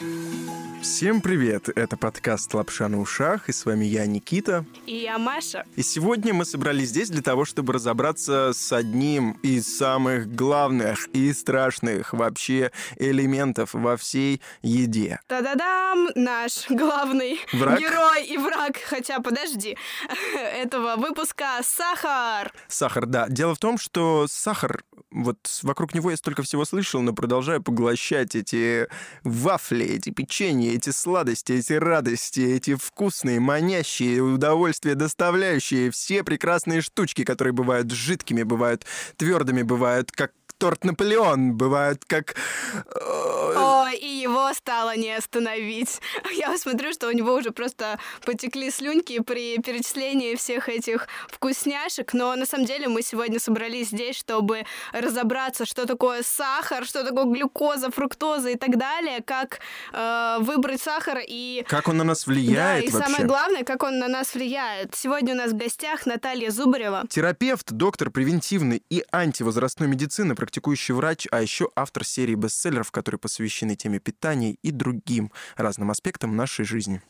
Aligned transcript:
Mm-hmm. 0.00 0.43
Всем 0.84 1.22
привет! 1.22 1.70
Это 1.74 1.96
подкаст 1.96 2.52
«Лапша 2.52 2.88
на 2.88 3.00
ушах», 3.00 3.48
и 3.48 3.52
с 3.52 3.64
вами 3.64 3.86
я, 3.86 4.04
Никита. 4.04 4.66
И 4.84 4.96
я, 4.96 5.16
Маша. 5.16 5.64
И 5.76 5.82
сегодня 5.82 6.34
мы 6.34 6.44
собрались 6.44 6.90
здесь 6.90 7.08
для 7.08 7.22
того, 7.22 7.46
чтобы 7.46 7.72
разобраться 7.72 8.52
с 8.52 8.70
одним 8.70 9.30
из 9.42 9.78
самых 9.78 10.30
главных 10.36 11.08
и 11.14 11.32
страшных 11.32 12.12
вообще 12.12 12.70
элементов 12.98 13.70
во 13.72 13.96
всей 13.96 14.42
еде. 14.60 15.20
Та-да-дам! 15.26 16.10
Наш 16.16 16.68
главный 16.68 17.40
Враг? 17.54 17.80
герой 17.80 18.26
и 18.26 18.36
враг, 18.36 18.76
хотя 18.76 19.20
подожди, 19.20 19.78
этого 20.36 20.96
выпуска 20.96 21.60
сахар. 21.62 22.52
Сахар, 22.68 23.06
да. 23.06 23.26
Дело 23.30 23.54
в 23.54 23.58
том, 23.58 23.78
что 23.78 24.26
сахар, 24.28 24.84
вот 25.10 25.38
вокруг 25.62 25.94
него 25.94 26.10
я 26.10 26.18
столько 26.18 26.42
всего 26.42 26.66
слышал, 26.66 27.00
но 27.00 27.14
продолжаю 27.14 27.62
поглощать 27.62 28.34
эти 28.34 28.86
вафли, 29.22 29.86
эти 29.86 30.10
печенья, 30.10 30.73
эти 30.74 30.90
сладости, 30.90 31.52
эти 31.52 31.72
радости, 31.74 32.40
эти 32.40 32.74
вкусные, 32.74 33.40
манящие, 33.40 34.20
удовольствие 34.22 34.94
доставляющие, 34.94 35.90
все 35.90 36.24
прекрасные 36.24 36.80
штучки, 36.80 37.24
которые 37.24 37.52
бывают 37.52 37.90
жидкими, 37.90 38.42
бывают 38.42 38.84
твердыми, 39.16 39.62
бывают 39.62 40.10
как 40.12 40.32
торт 40.58 40.84
Наполеон, 40.84 41.54
бывают 41.54 42.04
как... 42.06 42.34
э, 42.74 43.52
и 43.94 44.06
его 44.06 44.52
стало 44.54 44.96
не 44.96 45.12
остановить. 45.12 46.00
Я 46.36 46.56
смотрю, 46.58 46.92
что 46.92 47.08
у 47.08 47.12
него 47.12 47.34
уже 47.34 47.50
просто 47.50 47.98
потекли 48.24 48.70
слюнки 48.70 49.20
при 49.20 49.58
перечислении 49.58 50.34
всех 50.34 50.68
этих 50.68 51.08
вкусняшек, 51.28 52.12
но 52.12 52.34
на 52.36 52.46
самом 52.46 52.66
деле 52.66 52.88
мы 52.88 53.02
сегодня 53.02 53.38
собрались 53.38 53.88
здесь, 53.88 54.16
чтобы 54.16 54.64
разобраться, 54.92 55.66
что 55.66 55.86
такое 55.86 56.22
сахар, 56.22 56.84
что 56.84 57.04
такое 57.04 57.24
глюкоза, 57.24 57.90
фруктоза 57.90 58.50
и 58.50 58.56
так 58.56 58.76
далее, 58.76 59.22
как 59.24 59.60
э, 59.92 60.36
выбрать 60.40 60.80
сахар 60.80 61.18
и 61.26 61.64
Как 61.68 61.88
он 61.88 61.96
на 61.96 62.04
нас 62.04 62.24
да, 62.24 62.32
влияет 62.32 62.84
и 62.84 62.90
вообще? 62.90 63.08
самое 63.08 63.26
главное, 63.26 63.64
как 63.64 63.82
он 63.82 63.98
на 63.98 64.08
нас 64.08 64.34
влияет. 64.34 64.94
Сегодня 64.94 65.34
у 65.34 65.36
нас 65.36 65.52
в 65.52 65.56
гостях 65.56 66.06
Наталья 66.06 66.50
Зубарева. 66.50 67.04
Терапевт, 67.08 67.72
доктор 67.72 68.10
превентивной 68.10 68.82
и 68.90 69.04
антивозрастной 69.12 69.88
медицины, 69.88 70.34
практикующий 70.34 70.94
врач, 70.94 71.26
а 71.30 71.42
еще 71.42 71.70
автор 71.76 72.04
серии 72.04 72.34
бестселлеров, 72.34 72.90
которые 72.90 73.18
посвящены 73.18 73.76
теме 73.84 74.00
питания 74.00 74.56
и 74.62 74.70
другим 74.70 75.30
разным 75.56 75.90
аспектам 75.90 76.36
нашей 76.36 76.64
жизни. 76.64 77.02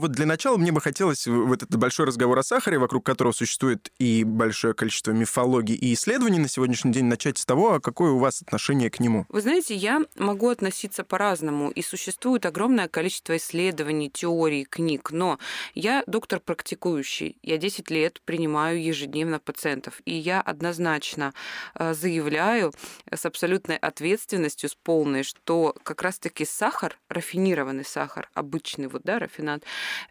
Вот 0.00 0.12
для 0.12 0.24
начала 0.24 0.56
мне 0.56 0.72
бы 0.72 0.80
хотелось 0.80 1.26
в 1.26 1.52
этот 1.52 1.76
большой 1.76 2.06
разговор 2.06 2.38
о 2.38 2.42
сахаре, 2.42 2.78
вокруг 2.78 3.04
которого 3.04 3.32
существует 3.32 3.92
и 3.98 4.24
большое 4.24 4.72
количество 4.72 5.10
мифологий 5.10 5.74
и 5.74 5.92
исследований 5.92 6.38
на 6.38 6.48
сегодняшний 6.48 6.90
день, 6.90 7.04
начать 7.04 7.36
с 7.36 7.44
того, 7.44 7.74
а 7.74 7.80
какое 7.80 8.12
у 8.12 8.18
вас 8.18 8.40
отношение 8.40 8.88
к 8.88 8.98
нему. 8.98 9.26
Вы 9.28 9.42
знаете, 9.42 9.74
я 9.74 10.00
могу 10.16 10.48
относиться 10.48 11.04
по-разному, 11.04 11.70
и 11.70 11.82
существует 11.82 12.46
огромное 12.46 12.88
количество 12.88 13.36
исследований, 13.36 14.08
теорий, 14.08 14.64
книг, 14.64 15.10
но 15.10 15.38
я 15.74 16.02
доктор 16.06 16.40
практикующий, 16.40 17.36
я 17.42 17.58
10 17.58 17.90
лет 17.90 18.22
принимаю 18.24 18.82
ежедневно 18.82 19.38
пациентов, 19.38 20.00
и 20.06 20.14
я 20.14 20.40
однозначно 20.40 21.34
э, 21.74 21.92
заявляю 21.92 22.72
с 23.12 23.26
абсолютной 23.26 23.76
ответственностью, 23.76 24.70
с 24.70 24.74
полной, 24.74 25.24
что 25.24 25.76
как 25.82 26.00
раз-таки 26.00 26.46
сахар, 26.46 26.98
рафинированный 27.10 27.84
сахар, 27.84 28.30
обычный 28.32 28.86
вот, 28.86 29.02
да, 29.04 29.18
рафинат, 29.18 29.62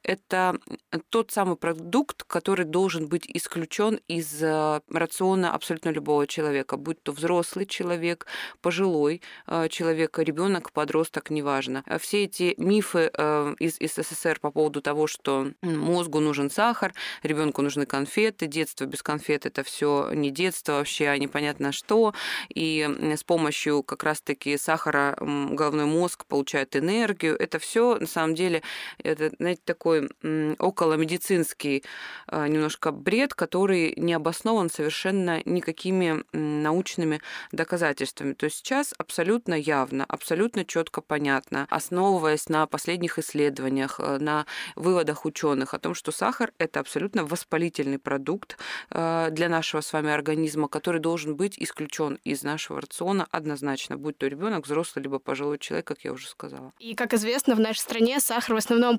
это 0.03 0.59
тот 1.09 1.31
самый 1.31 1.55
продукт, 1.55 2.23
который 2.23 2.65
должен 2.65 3.07
быть 3.07 3.25
исключен 3.27 3.99
из 4.07 4.41
э, 4.41 4.81
рациона 4.91 5.53
абсолютно 5.53 5.89
любого 5.89 6.27
человека, 6.27 6.77
будь 6.77 7.01
то 7.03 7.11
взрослый 7.11 7.65
человек, 7.65 8.25
пожилой 8.61 9.21
э, 9.47 9.67
человек, 9.69 10.17
ребенок, 10.19 10.71
подросток, 10.71 11.29
неважно. 11.29 11.83
А 11.85 11.99
Все 11.99 12.23
эти 12.23 12.53
мифы 12.57 13.11
э, 13.13 13.55
из 13.59 13.77
СССР 13.79 14.39
по 14.39 14.51
поводу 14.51 14.81
того, 14.81 15.07
что 15.07 15.51
мозгу 15.61 16.19
нужен 16.19 16.49
сахар, 16.49 16.93
ребенку 17.23 17.61
нужны 17.61 17.85
конфеты, 17.85 18.47
детство 18.47 18.85
без 18.85 19.03
конфет 19.03 19.45
это 19.45 19.63
все 19.63 20.11
не 20.13 20.31
детство 20.31 20.73
вообще, 20.73 21.07
а 21.07 21.17
непонятно 21.17 21.71
что. 21.71 22.13
И 22.53 22.87
с 23.15 23.23
помощью 23.23 23.83
как 23.83 24.03
раз-таки 24.03 24.57
сахара 24.57 25.15
головной 25.19 25.85
мозг 25.85 26.25
получает 26.25 26.75
энергию. 26.75 27.35
Это 27.37 27.59
все 27.59 27.97
на 27.97 28.07
самом 28.07 28.35
деле, 28.35 28.61
это, 29.03 29.31
знаете, 29.39 29.61
такой 29.69 30.09
м, 30.23 30.55
околомедицинский 30.57 31.83
э, 32.27 32.47
немножко 32.47 32.91
бред, 32.91 33.35
который 33.35 33.93
не 33.97 34.13
обоснован 34.13 34.71
совершенно 34.71 35.43
никакими 35.45 36.23
научными 36.33 37.21
доказательствами. 37.51 38.33
То 38.33 38.45
есть 38.45 38.57
сейчас 38.57 38.95
абсолютно 38.97 39.53
явно, 39.53 40.05
абсолютно 40.05 40.65
четко 40.65 41.01
понятно, 41.01 41.67
основываясь 41.69 42.49
на 42.49 42.65
последних 42.65 43.19
исследованиях, 43.19 43.99
э, 43.99 44.17
на 44.17 44.47
выводах 44.75 45.25
ученых 45.25 45.75
о 45.75 45.79
том, 45.79 45.93
что 45.93 46.11
сахар 46.11 46.51
это 46.57 46.79
абсолютно 46.79 47.23
воспалительный 47.23 47.99
продукт 47.99 48.57
э, 48.89 49.27
для 49.29 49.49
нашего 49.49 49.81
с 49.81 49.93
вами 49.93 50.09
организма, 50.09 50.67
который 50.67 50.99
должен 50.99 51.35
быть 51.35 51.59
исключен 51.59 52.17
из 52.23 52.41
нашего 52.41 52.81
рациона 52.81 53.27
однозначно, 53.29 53.97
будь 53.97 54.17
то 54.17 54.25
ребенок, 54.25 54.65
взрослый 54.65 55.03
либо 55.03 55.19
пожилой 55.19 55.59
человек, 55.59 55.85
как 55.85 56.03
я 56.03 56.11
уже 56.11 56.27
сказала. 56.27 56.73
И, 56.79 56.95
как 56.95 57.13
известно, 57.13 57.53
в 57.53 57.59
нашей 57.59 57.81
стране 57.81 58.19
сахар 58.19 58.55
в 58.55 58.57
основном 58.57 58.97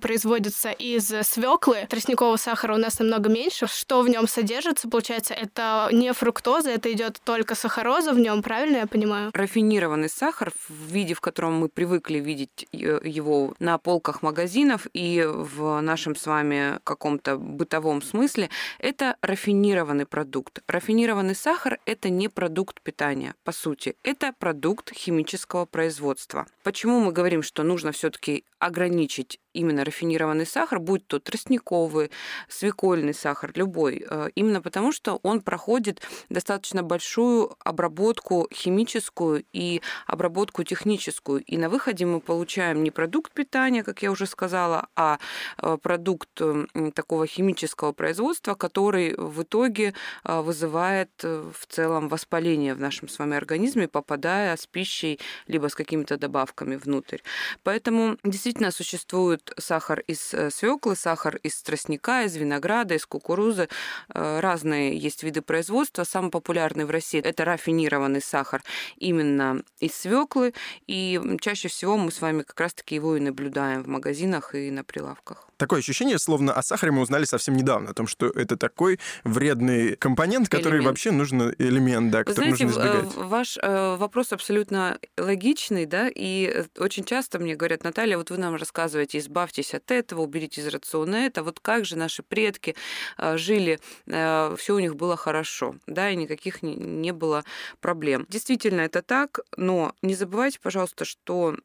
производится 0.51 0.71
из 0.71 1.27
свеклы. 1.27 1.87
Тростникового 1.89 2.37
сахара 2.37 2.75
у 2.75 2.79
нас 2.79 2.99
намного 2.99 3.29
меньше. 3.29 3.67
Что 3.67 4.03
в 4.03 4.09
нем 4.09 4.27
содержится, 4.27 4.89
получается, 4.89 5.35
это 5.35 5.89
не 5.93 6.13
фруктоза, 6.13 6.71
это 6.71 6.93
идет 6.93 7.21
только 7.25 7.55
сахароза 7.55 8.13
в 8.13 8.19
нем, 8.19 8.43
правильно 8.43 8.79
я 8.79 8.87
понимаю? 8.87 9.31
рафинированный 9.33 10.09
сахар 10.09 10.53
в 10.69 10.93
виде, 10.93 11.15
в 11.15 11.21
котором 11.21 11.55
мы 11.55 11.69
привыкли 11.69 12.19
видеть 12.19 12.67
э, 12.73 13.01
его 13.05 13.55
на 13.59 13.79
полках 13.79 14.23
магазинов 14.23 14.87
и 14.93 15.25
в 15.27 15.81
нашем 15.81 16.17
с 16.17 16.27
вами 16.27 16.79
каком-то 16.85 17.37
бытовом 17.37 18.03
смысле, 18.03 18.51
это 18.79 19.17
рафинированный 19.23 20.07
продукт. 20.07 20.61
Рафинированный 20.67 21.35
сахар– 21.35 21.79
это 21.87 22.11
не 22.11 22.29
продукт 22.29 22.81
питания, 22.83 23.35
по 23.45 23.53
сути. 23.53 23.95
Это 24.03 24.33
продукт 24.39 24.93
химического 24.93 25.65
производства. 25.67 26.47
Почему 26.63 27.01
мы 27.01 27.13
говорим, 27.13 27.43
что 27.43 27.63
нужно 27.63 27.93
все 27.93 28.11
таки 28.11 28.45
ограничить 28.59 29.41
именно 29.53 29.85
рафинированный 29.85 30.47
сахар, 30.47 30.79
будь 30.81 31.07
то 31.07 31.19
тростниковый, 31.19 32.11
свекольный 32.49 33.15
сахар, 33.15 33.53
любой, 33.55 34.05
э, 34.09 34.31
именно 34.35 34.61
потому 34.61 34.93
что 34.93 35.21
он 35.23 35.41
проходит 35.41 36.01
достаточно 36.29 36.83
большую 36.83 37.57
обработку 37.65 38.49
химическую 38.53 39.45
и 39.53 39.81
обработку 40.07 40.65
техническую. 40.65 41.43
И 41.43 41.57
на 41.57 41.69
выходе 41.69 42.07
мы 42.07 42.21
получаем 42.21 42.83
не 42.83 42.91
продукт 42.91 43.33
питания, 43.33 43.83
как 43.83 44.03
я 44.03 44.11
уже 44.11 44.27
сказала, 44.27 44.89
а 44.97 45.19
э, 45.59 45.77
продукт 45.83 46.41
м, 46.41 46.93
такого 46.93 47.27
химического 47.27 47.93
производства, 47.93 48.55
который 48.55 49.15
в 49.17 49.43
итоге 49.43 49.95
э, 50.25 50.41
вызывает 50.41 51.11
э, 51.23 51.51
в 51.53 51.67
целом 51.67 52.09
воспаление 52.09 52.75
в 52.75 52.81
нашем 52.81 53.09
с 53.09 53.19
вами 53.19 53.37
организме, 53.37 53.89
попадая 53.89 54.57
с 54.57 54.67
пищей 54.67 55.19
либо 55.47 55.69
с 55.69 55.75
какими-то 55.75 56.17
добавками 56.17 56.77
внутрь. 56.77 57.19
Поэтому 57.63 58.17
действительно 58.25 58.71
существует 58.71 59.40
сахар 59.59 60.01
из 60.07 60.21
свеклы, 60.55 60.97
сахар 60.97 61.37
из 61.43 61.61
тростника, 61.63 62.23
из 62.25 62.37
винограда, 62.37 62.95
из 62.95 63.07
кукурузы. 63.07 63.69
Э, 64.15 64.41
Разные 64.41 64.97
есть 64.97 65.23
виды 65.23 65.43
производства. 65.43 66.05
Самый 66.05 66.31
популярный 66.31 66.85
в 66.85 66.91
России 66.91 67.21
это 67.21 67.45
рафинированный 67.45 68.21
сахар 68.23 68.63
именно 68.97 69.63
из 69.81 69.95
свеклы. 69.95 70.53
И 70.87 71.21
чаще 71.41 71.69
всего 71.69 71.97
мы 71.97 72.11
с 72.13 72.21
вами 72.21 72.43
как 72.43 72.59
раз-таки 72.61 72.95
его 72.95 73.17
и 73.17 73.21
наблюдаем 73.21 73.83
в 73.83 73.87
магазинах 73.89 74.55
и 74.55 74.71
на 74.71 74.85
прилавках. 74.85 75.47
Такое 75.57 75.81
ощущение, 75.81 76.19
словно 76.19 76.55
о 76.55 76.63
сахаре 76.63 76.91
мы 76.91 77.03
узнали 77.03 77.25
совсем 77.27 77.55
недавно, 77.55 77.91
о 77.91 77.95
том, 77.95 78.07
что 78.07 78.27
это 78.29 78.57
такой 78.57 78.99
вредный 79.25 79.95
компонент, 79.97 80.49
который 80.49 80.77
Элемент. 80.77 80.87
вообще 80.87 81.11
нужно, 81.11 81.55
элемент, 81.59 82.11
да, 82.11 82.19
Вы 82.21 82.25
который 82.25 82.45
знаете, 82.55 82.65
нужно 82.65 82.83
в- 82.83 82.87
избегать. 82.87 83.17
э, 83.17 83.23
ваш 83.25 83.59
э, 83.61 83.97
вопрос 83.97 84.33
абсолютно 84.33 84.99
логичный, 85.19 85.85
да, 85.85 86.09
и 86.09 86.47
э, 86.47 86.65
очень 86.79 87.05
часто 87.05 87.39
мне 87.39 87.57
говорят, 87.57 87.85
Наталья, 87.85 88.17
вот 88.17 88.31
вы 88.31 88.39
нам 88.39 88.55
рассказываете, 88.57 89.19
избавьтесь 89.31 89.75
от 89.75 89.91
этого, 89.91 90.23
уберите 90.23 90.61
из 90.61 90.67
рациона 90.67 91.27
это, 91.27 91.43
вот 91.43 91.61
как 91.61 91.85
же 91.85 91.97
наши 91.97 92.23
предки 92.23 92.75
э, 93.17 93.37
жили, 93.37 93.79
все 94.07 94.75
у 94.75 94.79
них 94.79 94.97
было 94.97 95.17
хорошо, 95.17 95.77
да, 95.87 96.11
и 96.11 96.17
никаких 96.17 96.63
не, 96.63 97.13
было 97.13 97.45
проблем. 97.81 98.27
Действительно, 98.29 98.81
это 98.81 99.03
так, 99.03 99.41
но 99.57 99.93
не 100.03 100.15
забывайте, 100.15 100.59
пожалуйста, 100.61 101.05
что 101.05 101.57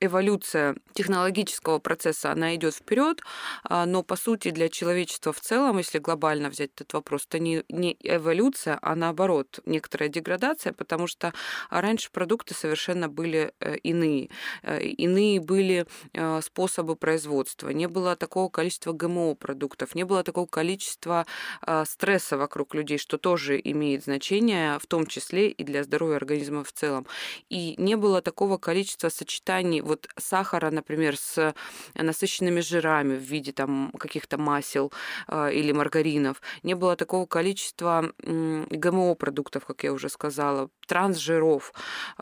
эволюция 0.00 0.76
технологического 0.92 1.78
процесса, 1.78 2.32
она 2.32 2.54
идет 2.54 2.74
вперед, 2.74 3.22
но 3.68 4.02
по 4.02 4.16
сути 4.16 4.50
для 4.50 4.68
человечества 4.68 5.32
в 5.32 5.40
целом, 5.40 5.78
если 5.78 5.98
глобально 5.98 6.50
взять 6.50 6.70
этот 6.74 6.92
вопрос, 6.92 7.26
это 7.28 7.38
не, 7.38 7.64
не 7.68 7.96
эволюция, 8.00 8.78
а 8.82 8.94
наоборот, 8.94 9.60
некоторая 9.66 10.08
деградация, 10.08 10.72
потому 10.72 11.06
что 11.06 11.32
раньше 11.70 12.10
продукты 12.10 12.54
совершенно 12.54 13.08
были 13.08 13.52
э, 13.60 13.76
иные. 13.76 14.30
Э, 14.62 14.80
Иные 14.82 15.40
были 15.40 15.86
э, 16.12 16.40
способы 16.42 16.81
способы 16.82 16.96
производства, 16.96 17.68
не 17.70 17.86
было 17.86 18.16
такого 18.16 18.48
количества 18.48 18.92
ГМО-продуктов, 18.92 19.94
не 19.94 20.04
было 20.04 20.22
такого 20.22 20.46
количества 20.46 21.26
э, 21.66 21.84
стресса 21.86 22.36
вокруг 22.36 22.74
людей, 22.74 22.98
что 22.98 23.18
тоже 23.18 23.60
имеет 23.62 24.04
значение, 24.04 24.78
в 24.78 24.86
том 24.86 25.06
числе 25.06 25.48
и 25.50 25.64
для 25.64 25.84
здоровья 25.84 26.16
организма 26.16 26.64
в 26.64 26.72
целом. 26.72 27.06
И 27.50 27.74
не 27.78 27.96
было 27.96 28.20
такого 28.20 28.58
количества 28.58 29.10
сочетаний 29.10 29.80
вот 29.80 30.08
сахара, 30.18 30.70
например, 30.70 31.16
с 31.16 31.54
насыщенными 31.94 32.60
жирами 32.60 33.16
в 33.16 33.22
виде 33.22 33.52
там 33.52 33.92
каких-то 33.98 34.38
масел 34.38 34.92
э, 35.28 35.52
или 35.52 35.72
маргаринов. 35.72 36.42
Не 36.64 36.74
было 36.74 36.96
такого 36.96 37.26
количества 37.26 38.12
э, 38.18 38.66
ГМО-продуктов, 38.70 39.64
как 39.66 39.84
я 39.84 39.92
уже 39.92 40.08
сказала, 40.08 40.68
трансжиров. 40.88 41.72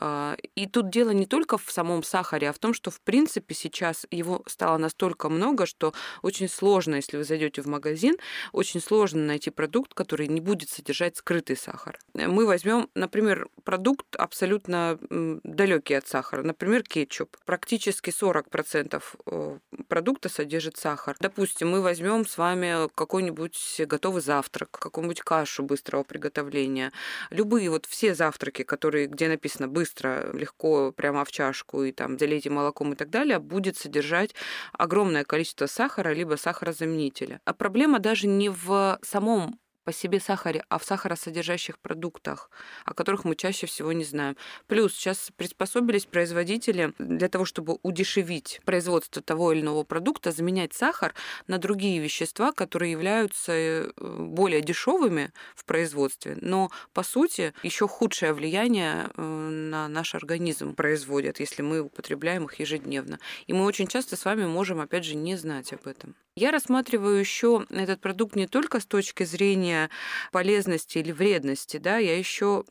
Э, 0.00 0.36
и 0.54 0.66
тут 0.66 0.90
дело 0.90 1.10
не 1.10 1.26
только 1.26 1.56
в 1.56 1.70
самом 1.70 2.02
сахаре, 2.02 2.50
а 2.50 2.52
в 2.52 2.58
том, 2.58 2.74
что 2.74 2.90
в 2.90 3.00
принципе 3.00 3.54
сейчас 3.54 4.06
его 4.10 4.42
стало 4.50 4.78
настолько 4.78 5.28
много, 5.28 5.66
что 5.66 5.94
очень 6.22 6.48
сложно, 6.48 6.96
если 6.96 7.16
вы 7.16 7.24
зайдете 7.24 7.62
в 7.62 7.66
магазин, 7.66 8.16
очень 8.52 8.80
сложно 8.80 9.22
найти 9.22 9.50
продукт, 9.50 9.94
который 9.94 10.28
не 10.28 10.40
будет 10.40 10.68
содержать 10.68 11.16
скрытый 11.16 11.56
сахар. 11.56 11.98
Мы 12.14 12.46
возьмем, 12.46 12.88
например, 12.94 13.48
продукт 13.64 14.16
абсолютно 14.16 14.98
далекий 15.44 15.94
от 15.94 16.06
сахара, 16.06 16.42
например, 16.42 16.82
кетчуп. 16.82 17.36
Практически 17.44 18.10
40% 18.10 19.02
э, 19.26 19.58
продукта 19.88 20.28
содержит 20.28 20.76
сахар. 20.76 21.16
Допустим, 21.20 21.70
мы 21.70 21.82
возьмем 21.82 22.26
с 22.26 22.36
вами 22.38 22.88
какой-нибудь 22.94 23.82
готовый 23.86 24.22
завтрак, 24.22 24.70
какую-нибудь 24.70 25.20
кашу 25.20 25.62
быстрого 25.62 26.02
приготовления. 26.02 26.92
Любые 27.30 27.70
вот 27.70 27.86
все 27.86 28.14
завтраки, 28.14 28.62
которые, 28.62 29.06
где 29.06 29.28
написано 29.28 29.68
быстро, 29.68 30.32
легко, 30.32 30.92
прямо 30.92 31.24
в 31.24 31.30
чашку 31.30 31.82
и 31.84 31.92
там 31.92 32.18
залейте 32.18 32.50
молоком 32.50 32.92
и 32.92 32.96
так 32.96 33.10
далее, 33.10 33.38
будет 33.38 33.76
содержать 33.76 34.34
огромное 34.72 35.24
количество 35.24 35.66
сахара 35.66 36.12
либо 36.12 36.36
сахарозаменителя. 36.36 37.40
А 37.44 37.54
проблема 37.54 37.98
даже 37.98 38.26
не 38.26 38.48
в 38.48 38.98
самом 39.02 39.58
по 39.84 39.92
себе 39.92 40.20
сахаре, 40.20 40.64
а 40.68 40.78
в 40.78 40.84
сахаросодержащих 40.84 41.78
продуктах, 41.78 42.50
о 42.84 42.94
которых 42.94 43.24
мы 43.24 43.34
чаще 43.36 43.66
всего 43.66 43.92
не 43.92 44.04
знаем. 44.04 44.36
Плюс 44.66 44.94
сейчас 44.94 45.30
приспособились 45.36 46.06
производители 46.06 46.92
для 46.98 47.28
того, 47.28 47.44
чтобы 47.44 47.78
удешевить 47.82 48.60
производство 48.64 49.22
того 49.22 49.52
или 49.52 49.60
иного 49.60 49.84
продукта, 49.84 50.32
заменять 50.32 50.74
сахар 50.74 51.14
на 51.46 51.58
другие 51.58 51.98
вещества, 52.00 52.52
которые 52.52 52.92
являются 52.92 53.52
э, 53.52 53.90
более 53.96 54.60
дешевыми 54.60 55.32
в 55.54 55.64
производстве, 55.64 56.36
но 56.40 56.70
по 56.92 57.02
сути 57.02 57.54
еще 57.62 57.88
худшее 57.88 58.32
влияние 58.32 59.08
э, 59.16 59.22
на 59.22 59.88
наш 59.88 60.14
организм 60.14 60.74
производят, 60.74 61.40
если 61.40 61.62
мы 61.62 61.80
употребляем 61.80 62.44
их 62.44 62.60
ежедневно. 62.60 63.18
И 63.46 63.52
мы 63.52 63.64
очень 63.64 63.86
часто 63.86 64.16
с 64.16 64.24
вами 64.24 64.46
можем, 64.46 64.80
опять 64.80 65.04
же, 65.04 65.14
не 65.14 65.36
знать 65.36 65.72
об 65.72 65.86
этом. 65.86 66.14
Я 66.36 66.52
рассматриваю 66.52 67.18
еще 67.18 67.66
этот 67.70 68.00
продукт 68.00 68.36
не 68.36 68.46
только 68.46 68.80
с 68.80 68.86
точки 68.86 69.24
зрения 69.24 69.69
полезности 70.32 70.98
или 70.98 71.12
вредности, 71.12 71.76
да, 71.76 71.98
я 71.98 72.16
еще 72.16 72.64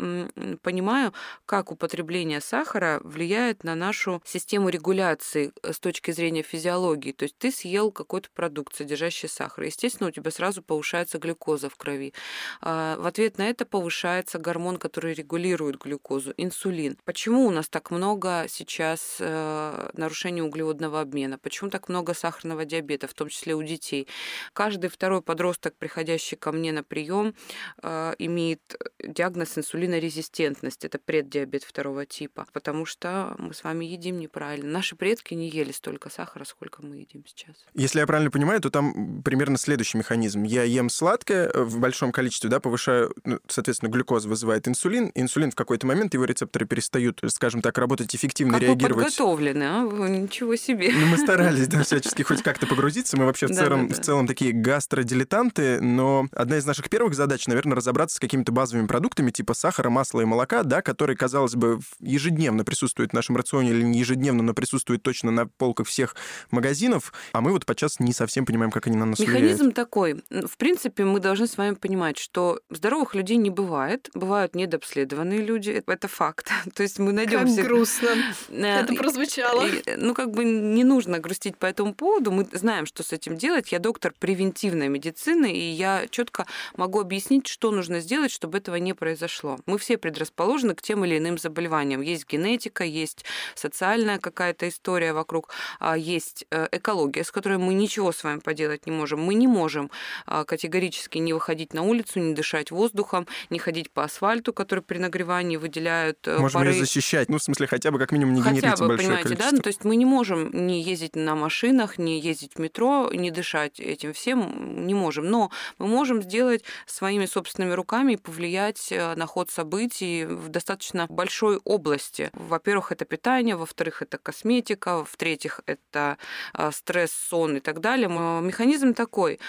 понимаю, 0.61 1.13
как 1.45 1.71
употребление 1.71 2.41
сахара 2.41 2.99
влияет 3.03 3.63
на 3.63 3.75
нашу 3.75 4.21
систему 4.25 4.69
регуляции 4.69 5.51
э, 5.63 5.73
с 5.73 5.79
точки 5.79 6.11
зрения 6.11 6.43
физиологии. 6.43 7.11
То 7.11 7.23
есть 7.23 7.37
ты 7.37 7.51
съел 7.51 7.91
какой-то 7.91 8.29
продукт, 8.33 8.75
содержащий 8.75 9.29
сахар, 9.29 9.65
естественно, 9.65 10.09
у 10.09 10.11
тебя 10.11 10.31
сразу 10.31 10.61
повышается 10.61 11.17
глюкоза 11.17 11.69
в 11.69 11.75
крови. 11.75 12.13
А, 12.61 12.97
в 12.97 13.05
ответ 13.05 13.37
на 13.37 13.49
это 13.49 13.65
повышается 13.65 14.39
гормон, 14.39 14.77
который 14.77 15.13
регулирует 15.13 15.77
глюкозу, 15.77 16.33
инсулин. 16.37 16.97
Почему 17.05 17.45
у 17.45 17.51
нас 17.51 17.69
так 17.69 17.91
много 17.91 18.45
сейчас 18.47 19.17
э, 19.19 19.89
нарушений 19.93 20.41
углеводного 20.41 21.01
обмена? 21.01 21.37
Почему 21.37 21.69
так 21.69 21.89
много 21.89 22.13
сахарного 22.13 22.65
диабета, 22.65 23.07
в 23.07 23.13
том 23.13 23.29
числе 23.29 23.55
у 23.55 23.63
детей. 23.63 24.07
Каждый 24.53 24.89
второй 24.89 25.21
подросток, 25.21 25.75
приходящий 25.77 26.37
ко 26.37 26.51
мне 26.51 26.71
на 26.71 26.83
прием, 26.89 27.33
э, 27.81 28.13
имеет 28.19 28.61
диагноз 29.01 29.57
инсулинорезистентность. 29.57 30.83
Это 30.83 30.99
преддиабет 30.99 31.63
второго 31.63 32.05
типа, 32.05 32.45
потому 32.51 32.85
что 32.85 33.35
мы 33.37 33.53
с 33.53 33.63
вами 33.63 33.85
едим 33.85 34.19
неправильно. 34.19 34.69
Наши 34.69 34.95
предки 34.95 35.33
не 35.33 35.49
ели 35.49 35.71
столько 35.71 36.09
сахара, 36.09 36.43
сколько 36.43 36.83
мы 36.85 36.97
едим 36.97 37.23
сейчас. 37.25 37.55
Если 37.73 37.99
я 37.99 38.07
правильно 38.07 38.31
понимаю, 38.31 38.59
то 38.59 38.69
там 38.69 39.21
примерно 39.23 39.57
следующий 39.57 39.97
механизм. 39.97 40.43
Я 40.43 40.63
ем 40.63 40.89
сладкое 40.89 41.51
в 41.53 41.79
большом 41.79 42.11
количестве, 42.11 42.49
да, 42.49 42.59
повышаю, 42.59 43.13
ну, 43.23 43.39
соответственно, 43.47 43.89
глюкоза 43.89 44.27
вызывает 44.27 44.67
инсулин. 44.67 45.11
Инсулин 45.15 45.51
в 45.51 45.55
какой-то 45.55 45.87
момент, 45.87 46.13
его 46.13 46.25
рецепторы 46.25 46.65
перестают, 46.65 47.21
скажем 47.27 47.61
так, 47.61 47.77
работать 47.77 48.15
эффективно, 48.15 48.53
как 48.53 48.63
реагировать. 48.63 48.95
Вы 48.95 49.03
подготовлены, 49.03 49.63
а? 49.63 49.81
Ничего 50.09 50.55
себе. 50.55 50.91
Ну, 50.91 51.05
мы 51.07 51.17
старались, 51.17 51.67
да, 51.67 51.83
всячески 51.83 52.23
хоть 52.23 52.41
как-то 52.41 52.67
погрузиться. 52.67 53.17
Мы 53.17 53.25
вообще 53.25 53.47
в, 53.47 53.55
целом, 53.55 53.87
в 53.89 53.99
целом 53.99 54.27
такие 54.27 54.51
гастродилетанты, 54.51 55.79
но 55.81 56.27
одна 56.31 56.57
из 56.57 56.65
наших 56.65 56.78
первых 56.87 57.15
задач, 57.15 57.47
наверное, 57.47 57.75
разобраться 57.75 58.15
с 58.15 58.19
какими-то 58.19 58.51
базовыми 58.51 58.87
продуктами 58.87 59.31
типа 59.31 59.53
сахара, 59.53 59.89
масла 59.89 60.21
и 60.21 60.25
молока, 60.25 60.63
да, 60.63 60.81
которые, 60.81 61.17
казалось 61.17 61.55
бы, 61.55 61.79
ежедневно 61.99 62.63
присутствуют 62.63 63.11
в 63.11 63.15
нашем 63.15 63.35
рационе 63.35 63.71
или 63.71 63.81
не 63.81 63.99
ежедневно, 63.99 64.43
но 64.43 64.53
присутствуют 64.53 65.03
точно 65.03 65.31
на 65.31 65.47
полках 65.47 65.87
всех 65.87 66.15
магазинов, 66.51 67.11
а 67.33 67.41
мы 67.41 67.51
вот 67.51 67.65
подчас 67.65 67.99
не 67.99 68.13
совсем 68.13 68.45
понимаем, 68.45 68.71
как 68.71 68.87
они 68.87 68.95
на 68.95 69.05
нас 69.05 69.19
Механизм 69.19 69.55
влияют. 69.57 69.75
такой. 69.75 70.23
В 70.29 70.57
принципе, 70.57 71.03
мы 71.03 71.19
должны 71.19 71.47
с 71.47 71.57
вами 71.57 71.73
понимать, 71.73 72.17
что 72.17 72.61
здоровых 72.69 73.15
людей 73.15 73.37
не 73.37 73.49
бывает, 73.49 74.09
бывают 74.13 74.55
недообследованные 74.55 75.41
люди, 75.41 75.83
это 75.85 76.07
факт. 76.07 76.49
То 76.75 76.83
есть 76.83 76.99
мы 76.99 77.11
найдем 77.11 77.55
как 77.55 77.65
грустно. 77.65 78.09
Э, 78.49 78.81
это 78.81 78.93
прозвучало. 78.93 79.65
Ну, 79.97 80.13
как 80.13 80.31
бы 80.31 80.43
не 80.43 80.83
нужно 80.83 81.19
грустить 81.19 81.57
по 81.57 81.65
этому 81.65 81.93
поводу. 81.93 82.31
Мы 82.31 82.47
знаем, 82.51 82.85
что 82.85 83.03
с 83.03 83.11
этим 83.11 83.37
делать. 83.37 83.71
Я 83.71 83.79
доктор 83.79 84.13
превентивной 84.17 84.89
медицины, 84.89 85.51
и 85.51 85.71
я 85.71 86.07
четко 86.09 86.45
могу 86.75 86.99
объяснить, 86.99 87.47
что 87.47 87.71
нужно 87.71 87.99
сделать, 87.99 88.31
чтобы 88.31 88.57
этого 88.57 88.75
не 88.75 88.93
произошло. 88.93 89.57
Мы 89.65 89.77
все 89.77 89.97
предрасположены 89.97 90.75
к 90.75 90.81
тем 90.81 91.05
или 91.05 91.17
иным 91.17 91.37
заболеваниям. 91.37 92.01
Есть 92.01 92.27
генетика, 92.27 92.83
есть 92.83 93.25
социальная 93.55 94.19
какая-то 94.19 94.67
история 94.67 95.13
вокруг, 95.13 95.49
а 95.79 95.97
есть 95.97 96.45
э, 96.51 96.67
экология, 96.71 97.23
с 97.23 97.31
которой 97.31 97.57
мы 97.57 97.73
ничего 97.73 98.11
с 98.11 98.23
вами 98.23 98.39
поделать 98.39 98.85
не 98.85 98.91
можем. 98.91 99.21
Мы 99.21 99.33
не 99.33 99.47
можем 99.47 99.91
а, 100.25 100.43
категорически 100.43 101.17
не 101.17 101.33
выходить 101.33 101.73
на 101.73 101.83
улицу, 101.83 102.19
не 102.19 102.33
дышать 102.33 102.71
воздухом, 102.71 103.27
не 103.49 103.59
ходить 103.59 103.91
по 103.91 104.03
асфальту, 104.03 104.53
который 104.53 104.81
при 104.81 104.97
нагревании 104.97 105.57
выделяют 105.57 106.19
э, 106.27 106.37
Можем 106.37 106.61
пары. 106.61 106.71
ее 106.71 106.79
защищать, 106.79 107.29
ну, 107.29 107.37
в 107.37 107.43
смысле, 107.43 107.67
хотя 107.67 107.91
бы 107.91 107.99
как 107.99 108.11
минимум 108.11 108.35
не 108.35 108.41
генерить 108.41 108.63
большое 108.63 108.97
понимаете, 108.97 109.23
количество. 109.23 109.51
да? 109.51 109.55
Ну, 109.55 109.61
то 109.61 109.67
есть 109.67 109.83
мы 109.83 109.95
не 109.95 110.05
можем 110.05 110.49
не 110.51 110.81
ездить 110.81 111.15
на 111.15 111.35
машинах, 111.35 111.97
не 111.97 112.19
ездить 112.19 112.53
в 112.55 112.59
метро, 112.59 113.09
не 113.13 113.31
дышать 113.31 113.79
этим 113.79 114.13
всем 114.13 114.85
не 114.85 114.93
можем. 114.93 115.25
Но 115.25 115.51
мы 115.77 115.87
можем 115.87 116.21
сделать 116.21 116.58
своими 116.85 117.25
собственными 117.25 117.73
руками 117.73 118.13
и 118.13 118.17
повлиять 118.17 118.91
э, 118.91 119.15
на 119.15 119.25
ход 119.25 119.49
событий 119.49 120.25
в 120.25 120.49
достаточно 120.49 121.07
большой 121.09 121.57
области. 121.63 122.29
Во-первых, 122.33 122.91
это 122.91 123.05
питание, 123.05 123.55
во-вторых, 123.55 124.01
это 124.01 124.17
косметика, 124.17 125.03
в-третьих, 125.03 125.61
это 125.65 126.17
э, 126.53 126.71
стресс, 126.73 127.11
сон 127.11 127.57
и 127.57 127.59
так 127.59 127.79
далее. 127.79 128.09
Механизм 128.09 128.93
такой. 128.93 129.39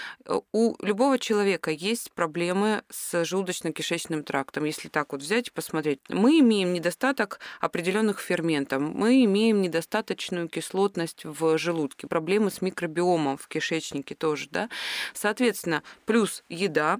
У 0.51 0.75
любого 0.83 1.19
человека 1.19 1.71
есть 1.71 2.11
проблемы 2.13 2.83
с 2.89 3.23
желудочно-кишечным 3.23 4.23
трактом. 4.23 4.65
Если 4.65 4.87
так 4.89 5.11
вот 5.11 5.21
взять 5.21 5.47
и 5.49 5.51
посмотреть, 5.51 5.99
мы 6.09 6.39
имеем 6.39 6.73
недостаток 6.73 7.39
определенных 7.59 8.19
ферментов, 8.19 8.81
мы 8.81 9.23
имеем 9.25 9.61
недостаточную 9.61 10.47
кислотность 10.47 11.25
в 11.25 11.57
желудке, 11.57 12.07
проблемы 12.07 12.51
с 12.51 12.61
микробиомом 12.61 13.37
в 13.37 13.47
кишечнике 13.47 14.15
тоже, 14.15 14.47
да. 14.49 14.69
Соответственно, 15.13 15.83
плюс 16.05 16.43
еда, 16.49 16.99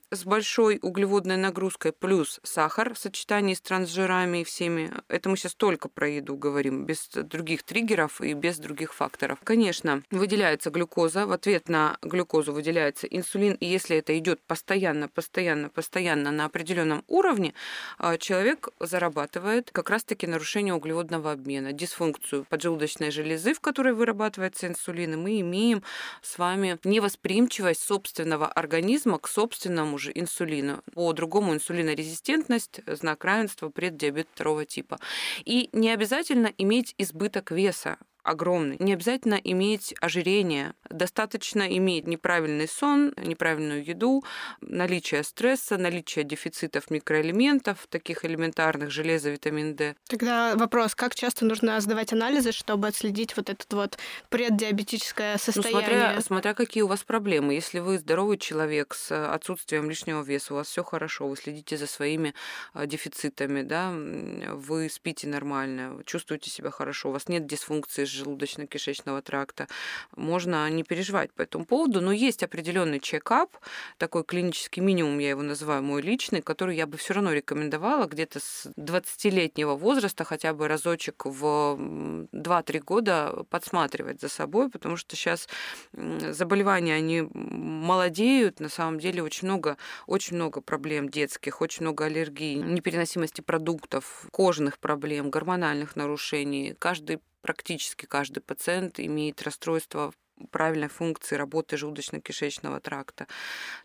с 0.11 0.25
большой 0.25 0.77
углеводной 0.81 1.37
нагрузкой 1.37 1.93
плюс 1.93 2.41
сахар 2.43 2.93
в 2.93 2.97
сочетании 2.97 3.53
с 3.53 3.61
трансжирами 3.61 4.41
и 4.41 4.43
всеми. 4.43 4.91
Это 5.07 5.29
мы 5.29 5.37
сейчас 5.37 5.55
только 5.55 5.87
про 5.87 6.09
еду 6.09 6.35
говорим, 6.35 6.85
без 6.85 7.07
других 7.13 7.63
триггеров 7.63 8.19
и 8.19 8.33
без 8.33 8.57
других 8.57 8.93
факторов. 8.93 9.39
Конечно, 9.45 10.03
выделяется 10.11 10.69
глюкоза, 10.69 11.25
в 11.25 11.31
ответ 11.31 11.69
на 11.69 11.97
глюкозу 12.01 12.51
выделяется 12.51 13.07
инсулин, 13.07 13.53
и 13.53 13.65
если 13.65 13.97
это 13.97 14.17
идет 14.17 14.41
постоянно, 14.41 15.07
постоянно, 15.07 15.69
постоянно 15.69 16.31
на 16.31 16.45
определенном 16.45 17.05
уровне, 17.07 17.53
а, 17.97 18.17
человек 18.17 18.67
зарабатывает 18.81 19.71
как 19.71 19.89
раз-таки 19.89 20.27
нарушение 20.27 20.73
углеводного 20.73 21.31
обмена, 21.31 21.71
дисфункцию 21.71 22.45
поджелудочной 22.49 23.11
железы, 23.11 23.53
в 23.53 23.61
которой 23.61 23.93
вырабатывается 23.93 24.67
инсулин, 24.67 25.13
и 25.13 25.17
мы 25.17 25.39
имеем 25.39 25.83
с 26.21 26.37
вами 26.37 26.79
невосприимчивость 26.83 27.81
собственного 27.81 28.47
организма 28.47 29.17
к 29.17 29.29
собственному 29.29 30.00
же 30.01 30.11
инсулину. 30.13 30.81
По-другому 30.93 31.53
инсулинорезистентность, 31.53 32.81
знак 32.87 33.23
равенства, 33.23 33.69
преддиабет 33.69 34.27
второго 34.33 34.65
типа. 34.65 34.99
И 35.45 35.69
не 35.71 35.89
обязательно 35.91 36.51
иметь 36.57 36.95
избыток 36.97 37.51
веса 37.51 37.97
огромный. 38.23 38.77
Не 38.79 38.93
обязательно 38.93 39.35
иметь 39.35 39.93
ожирение. 39.99 40.73
Достаточно 40.89 41.63
иметь 41.77 42.07
неправильный 42.07 42.67
сон, 42.67 43.13
неправильную 43.17 43.83
еду, 43.83 44.23
наличие 44.61 45.23
стресса, 45.23 45.77
наличие 45.77 46.23
дефицитов 46.23 46.89
микроэлементов, 46.91 47.87
таких 47.89 48.25
элементарных 48.25 48.91
железа, 48.91 49.29
витамин 49.29 49.75
D. 49.75 49.95
Тогда 50.07 50.55
вопрос, 50.55 50.95
как 50.95 51.15
часто 51.15 51.45
нужно 51.45 51.79
сдавать 51.81 52.13
анализы, 52.13 52.51
чтобы 52.51 52.87
отследить 52.87 53.35
вот 53.37 53.49
этот 53.49 53.71
вот 53.73 53.97
преддиабетическое 54.29 55.37
состояние? 55.37 55.71
Ну, 55.71 55.81
смотря, 55.81 56.21
смотря 56.21 56.53
какие 56.53 56.83
у 56.83 56.87
вас 56.87 57.03
проблемы. 57.03 57.53
Если 57.53 57.79
вы 57.79 57.97
здоровый 57.97 58.37
человек 58.37 58.93
с 58.93 59.11
отсутствием 59.33 59.89
лишнего 59.89 60.21
веса, 60.21 60.53
у 60.53 60.57
вас 60.57 60.67
все 60.67 60.83
хорошо, 60.83 61.27
вы 61.27 61.35
следите 61.37 61.77
за 61.77 61.87
своими 61.87 62.33
а, 62.73 62.85
дефицитами, 62.85 63.61
да, 63.61 63.91
вы 63.91 64.89
спите 64.89 65.27
нормально, 65.27 66.01
чувствуете 66.05 66.49
себя 66.49 66.71
хорошо, 66.71 67.09
у 67.09 67.11
вас 67.11 67.27
нет 67.27 67.45
дисфункции 67.45 68.05
желудочно-кишечного 68.13 69.21
тракта, 69.21 69.67
можно 70.15 70.69
не 70.69 70.83
переживать 70.83 71.31
по 71.33 71.41
этому 71.41 71.65
поводу, 71.65 72.01
но 72.01 72.11
есть 72.11 72.43
определенный 72.43 72.99
чекап, 72.99 73.57
такой 73.97 74.23
клинический 74.23 74.81
минимум, 74.81 75.19
я 75.19 75.29
его 75.29 75.41
называю, 75.41 75.83
мой 75.83 76.01
личный, 76.01 76.41
который 76.41 76.75
я 76.75 76.87
бы 76.87 76.97
все 76.97 77.13
равно 77.13 77.33
рекомендовала 77.33 78.05
где-то 78.05 78.39
с 78.39 78.67
20-летнего 78.77 79.75
возраста 79.75 80.23
хотя 80.23 80.53
бы 80.53 80.67
разочек 80.67 81.25
в 81.25 81.77
2-3 81.77 82.79
года 82.79 83.45
подсматривать 83.49 84.21
за 84.21 84.29
собой, 84.29 84.69
потому 84.69 84.97
что 84.97 85.15
сейчас 85.15 85.47
заболевания, 85.93 86.95
они 86.95 87.21
молодеют, 87.31 88.59
на 88.59 88.69
самом 88.69 88.99
деле 88.99 89.23
очень 89.23 89.47
много, 89.47 89.77
очень 90.07 90.35
много 90.35 90.61
проблем 90.61 91.09
детских, 91.09 91.61
очень 91.61 91.83
много 91.83 92.05
аллергий, 92.05 92.55
непереносимости 92.55 93.41
продуктов, 93.41 94.27
кожных 94.31 94.79
проблем, 94.79 95.29
гормональных 95.29 95.95
нарушений. 95.95 96.75
Каждый 96.79 97.19
практически 97.41 98.05
каждый 98.05 98.41
пациент 98.41 98.99
имеет 98.99 99.41
расстройство 99.41 100.13
правильной 100.49 100.87
функции 100.87 101.35
работы 101.35 101.75
желудочно-кишечного 101.75 102.79
тракта. 102.79 103.27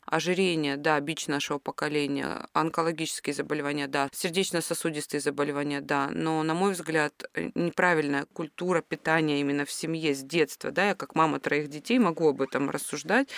Ожирение, 0.04 0.76
да, 0.76 0.98
бич 1.00 1.26
нашего 1.26 1.58
поколения, 1.58 2.48
онкологические 2.52 3.34
заболевания, 3.34 3.88
да, 3.88 4.08
сердечно-сосудистые 4.12 5.20
заболевания, 5.20 5.80
да, 5.80 6.08
но, 6.10 6.42
на 6.42 6.54
мой 6.54 6.72
взгляд, 6.72 7.28
неправильная 7.54 8.26
культура 8.32 8.80
питания 8.82 9.40
именно 9.40 9.64
в 9.64 9.70
семье 9.70 10.14
с 10.14 10.22
детства, 10.22 10.70
да, 10.70 10.88
я 10.88 10.94
как 10.94 11.14
мама 11.14 11.40
троих 11.40 11.68
детей 11.68 11.98
могу 11.98 12.28
об 12.28 12.40
этом 12.40 12.70
рассуждать, 12.70 13.28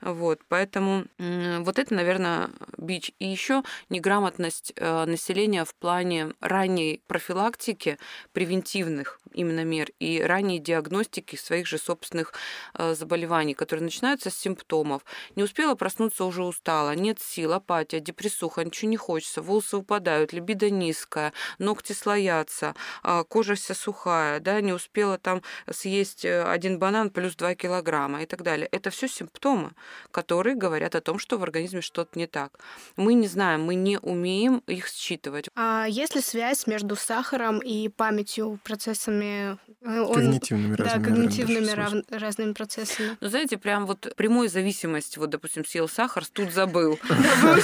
вот, 0.00 0.40
поэтому 0.48 1.04
вот 1.18 1.78
это, 1.78 1.94
наверное, 1.94 2.50
бич. 2.76 3.12
И 3.18 3.26
еще 3.26 3.62
неграмотность 3.88 4.72
э, 4.76 5.04
населения 5.04 5.64
в 5.64 5.74
плане 5.74 6.32
ранней 6.40 7.02
профилактики, 7.06 7.98
превентивных 8.32 9.20
именно 9.32 9.64
мер 9.64 9.90
и 9.98 10.20
ранней 10.20 10.58
диагностики 10.58 11.36
своих 11.36 11.66
же 11.66 11.78
собственных 11.78 12.32
заболеваний, 12.74 13.54
которые 13.54 13.84
начинаются 13.84 14.30
с 14.30 14.36
симптомов. 14.36 15.02
Не 15.36 15.42
успела 15.42 15.74
проснуться, 15.74 16.24
уже 16.24 16.44
устала, 16.44 16.94
нет 16.94 17.20
сил, 17.20 17.52
апатия, 17.52 18.00
депрессуха, 18.00 18.64
ничего 18.64 18.90
не 18.90 18.96
хочется, 18.96 19.42
волосы 19.42 19.76
упадают, 19.76 20.32
либидо 20.32 20.70
низкая, 20.70 21.32
ногти 21.58 21.92
слоятся, 21.92 22.74
а, 23.02 23.24
кожа 23.24 23.54
вся 23.54 23.74
сухая, 23.74 24.40
да, 24.40 24.60
не 24.60 24.72
успела 24.72 25.18
там 25.18 25.42
съесть 25.70 26.24
э, 26.24 26.42
один 26.42 26.78
банан 26.78 27.10
плюс 27.10 27.36
2 27.36 27.54
килограмма 27.54 28.22
и 28.22 28.26
так 28.26 28.42
далее. 28.42 28.68
Это 28.70 28.90
все 28.90 29.08
симптомы, 29.08 29.72
которые 30.10 30.54
говорят 30.56 30.94
о 30.94 31.00
том, 31.00 31.18
что 31.18 31.38
в 31.38 31.42
организме 31.42 31.80
что-то 31.80 32.18
не 32.18 32.26
так. 32.26 32.58
Мы 32.96 33.14
не 33.14 33.26
знаем, 33.26 33.62
мы 33.62 33.74
не 33.74 33.98
умеем 33.98 34.62
их 34.66 34.88
считывать. 34.88 35.48
А 35.54 35.86
есть 35.88 36.14
ли 36.14 36.20
связь 36.20 36.66
между 36.66 36.96
сахаром 36.96 37.58
и 37.58 37.88
памятью, 37.88 38.58
процессами? 38.64 39.58
Э, 39.82 40.00
он... 40.00 40.14
Когнитивными 40.14 40.76
да, 40.76 40.84
разными. 40.84 41.04
когнитивными 41.04 41.70
рав... 41.70 41.92
разными 42.10 42.47
обменными 42.48 42.52
процессами. 42.52 43.16
Ну, 43.20 43.28
знаете, 43.28 43.56
прям 43.58 43.86
вот 43.86 44.12
прямой 44.16 44.48
зависимости, 44.48 45.18
вот, 45.18 45.30
допустим, 45.30 45.64
съел 45.64 45.88
сахар, 45.88 46.24
тут 46.26 46.52
забыл. 46.52 46.98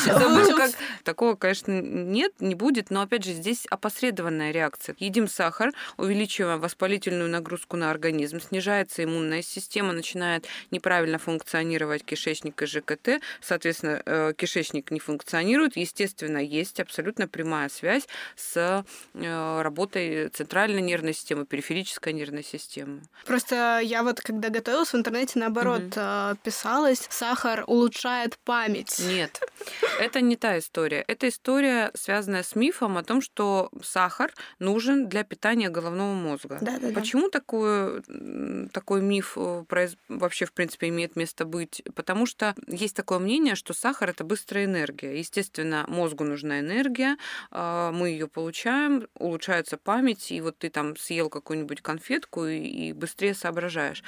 Забыл, 0.05 0.57
как... 0.57 0.73
Такого, 1.03 1.35
конечно, 1.35 1.81
нет, 1.81 2.33
не 2.41 2.55
будет, 2.55 2.91
но, 2.91 3.03
опять 3.03 3.25
же, 3.25 3.33
здесь 3.33 3.67
опосредованная 3.71 4.53
реакция. 4.53 4.95
Едим 4.99 5.29
сахар, 5.29 5.73
увеличиваем 5.97 6.61
воспалительную 6.61 7.29
нагрузку 7.29 7.77
на 7.77 7.91
организм, 7.91 8.41
снижается 8.41 9.05
иммунная 9.05 9.43
система, 9.43 9.93
начинает 9.93 10.47
неправильно 10.71 11.19
функционировать 11.19 12.05
кишечник 12.05 12.61
и 12.63 12.67
ЖКТ, 12.67 13.21
соответственно, 13.41 14.03
э, 14.05 14.33
кишечник 14.37 14.91
не 14.91 15.01
функционирует. 15.01 15.77
Естественно, 15.77 16.39
есть 16.39 16.81
абсолютно 16.81 17.29
прямая 17.29 17.69
связь 17.69 18.07
с 18.37 18.85
э, 19.15 19.63
работой 19.63 20.29
центральной 20.29 20.83
нервной 20.83 21.15
системы, 21.15 21.47
периферической 21.47 22.13
нервной 22.13 22.45
системы. 22.45 23.03
Просто 23.27 23.81
я 23.83 24.03
вот, 24.03 24.21
когда 24.21 24.49
готовилась 24.49 24.74
в 24.83 24.95
интернете, 24.95 25.39
наоборот, 25.39 25.97
угу. 25.97 26.39
писалось, 26.43 27.07
сахар 27.11 27.65
улучшает 27.67 28.39
память. 28.45 28.99
Нет, 28.99 29.41
это 30.01 30.21
не 30.21 30.37
та 30.37 30.59
история. 30.59 31.05
Это 31.07 31.29
история, 31.29 31.91
связанная 31.95 32.43
с 32.43 32.57
мифом 32.57 32.97
о 32.99 33.05
том, 33.05 33.21
что 33.21 33.71
сахар 33.83 34.33
нужен 34.59 35.09
для 35.09 35.23
питания 35.23 35.69
головного 35.69 36.15
мозга. 36.15 36.59
Да, 36.61 36.79
да, 36.79 36.89
Почему 36.93 37.31
да. 37.31 37.41
Такой, 37.45 38.03
такой 38.73 39.03
миф 39.03 39.35
э, 39.37 39.65
вообще, 40.09 40.47
в 40.47 40.53
принципе, 40.53 40.89
имеет 40.89 41.15
место 41.17 41.45
быть? 41.45 41.83
Потому 41.95 42.27
что 42.27 42.55
есть 42.67 42.97
такое 42.97 43.19
мнение, 43.19 43.55
что 43.55 43.75
сахар 43.75 44.11
это 44.11 44.25
быстрая 44.25 44.65
энергия. 44.65 45.19
Естественно, 45.19 45.85
мозгу 45.89 46.25
нужна 46.25 46.61
энергия, 46.61 47.17
а, 47.51 47.93
мы 47.93 48.11
ее 48.11 48.29
получаем, 48.29 49.07
улучшается 49.19 49.77
память, 49.77 50.33
и 50.33 50.41
вот 50.41 50.59
ты 50.59 50.71
там 50.71 50.97
съел 50.97 51.29
какую-нибудь 51.29 51.83
конфетку 51.83 52.47
и 52.47 52.93
быстрее 52.93 53.35
соображаешь. 53.35 54.03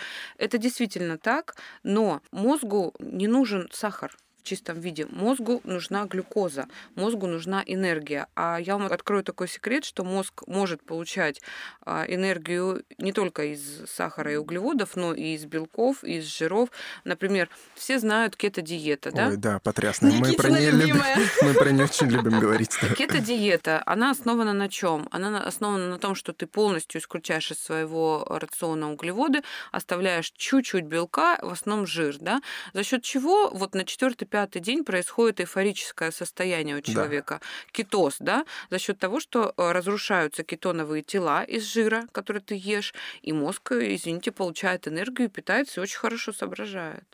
Это 0.46 0.58
действительно 0.58 1.18
так, 1.18 1.56
но 1.82 2.22
мозгу 2.30 2.94
не 3.00 3.26
нужен 3.26 3.68
сахар 3.72 4.16
чистом 4.46 4.80
виде. 4.80 5.06
Мозгу 5.10 5.60
нужна 5.64 6.06
глюкоза, 6.06 6.66
мозгу 6.94 7.26
нужна 7.26 7.62
энергия. 7.66 8.26
А 8.34 8.58
я 8.58 8.78
вам 8.78 8.90
открою 8.90 9.22
такой 9.24 9.48
секрет, 9.48 9.84
что 9.84 10.04
мозг 10.04 10.44
может 10.46 10.82
получать 10.82 11.42
а, 11.84 12.04
энергию 12.08 12.84
не 12.98 13.12
только 13.12 13.44
из 13.44 13.84
сахара 13.90 14.32
и 14.32 14.36
углеводов, 14.36 14.96
но 14.96 15.12
и 15.12 15.34
из 15.34 15.44
белков, 15.44 16.04
и 16.04 16.18
из 16.18 16.24
жиров. 16.24 16.70
Например, 17.04 17.48
все 17.74 17.98
знают 17.98 18.36
кето-диета, 18.36 19.10
да? 19.10 19.28
Ой, 19.28 19.36
да, 19.36 19.58
потрясно. 19.58 20.10
Мы 20.10 20.32
про, 20.32 20.48
нее 20.48 20.70
любим, 20.70 21.02
мы 21.42 21.54
про 21.54 21.70
нее 21.70 21.84
очень 21.84 22.08
любим 22.08 22.38
говорить. 22.40 22.76
Кето-диета, 22.96 23.82
она 23.84 24.10
основана 24.10 24.52
на 24.52 24.68
чем? 24.68 25.08
Она 25.10 25.42
основана 25.42 25.88
на 25.88 25.98
том, 25.98 26.14
что 26.14 26.32
ты 26.32 26.46
полностью 26.46 27.00
исключаешь 27.00 27.50
из 27.50 27.58
своего 27.58 28.24
рациона 28.28 28.92
углеводы, 28.92 29.42
оставляешь 29.72 30.32
чуть-чуть 30.36 30.84
белка, 30.84 31.38
в 31.42 31.50
основном 31.50 31.86
жир, 31.86 32.16
да? 32.20 32.40
За 32.72 32.84
счет 32.84 33.02
чего 33.02 33.50
вот 33.50 33.74
на 33.74 33.84
четвертый 33.84 34.26
пятый 34.36 34.60
день 34.60 34.84
происходит 34.84 35.40
эйфорическое 35.40 36.10
состояние 36.10 36.76
у 36.76 36.82
человека, 36.82 37.38
да. 37.40 37.46
кетоз, 37.72 38.16
да, 38.20 38.44
за 38.68 38.78
счет 38.78 38.98
того, 38.98 39.18
что 39.18 39.54
э, 39.56 39.72
разрушаются 39.72 40.42
кетоновые 40.42 41.02
тела 41.02 41.42
из 41.42 41.62
жира, 41.64 42.06
который 42.12 42.42
ты 42.42 42.54
ешь, 42.54 42.92
и 43.22 43.32
мозг, 43.32 43.72
извините, 43.72 44.32
получает 44.32 44.88
энергию, 44.88 45.30
питается 45.30 45.80
и 45.80 45.82
очень 45.82 45.96
хорошо 45.96 46.34
соображает. 46.34 47.04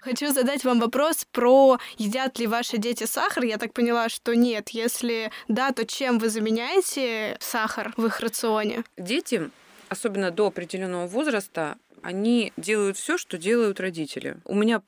Хочу 0.00 0.32
задать 0.32 0.64
вам 0.64 0.80
вопрос 0.80 1.26
про 1.30 1.78
едят 1.96 2.40
ли 2.40 2.48
ваши 2.48 2.76
дети 2.76 3.04
сахар. 3.04 3.44
Я 3.44 3.56
так 3.56 3.72
поняла, 3.72 4.08
что 4.08 4.34
нет. 4.34 4.70
Если 4.70 5.30
да, 5.46 5.70
то 5.70 5.86
чем 5.86 6.18
вы 6.18 6.28
заменяете 6.28 7.36
сахар 7.38 7.94
в 7.96 8.06
их 8.06 8.18
рационе? 8.18 8.82
Дети 8.96 9.48
особенно 9.88 10.30
до 10.30 10.48
определенного 10.48 11.06
возраста, 11.06 11.76
они 12.04 12.52
делают 12.58 12.98
все, 12.98 13.16
что 13.16 13.38
делают 13.38 13.80
родители. 13.80 14.36
У 14.44 14.54
меня 14.54 14.82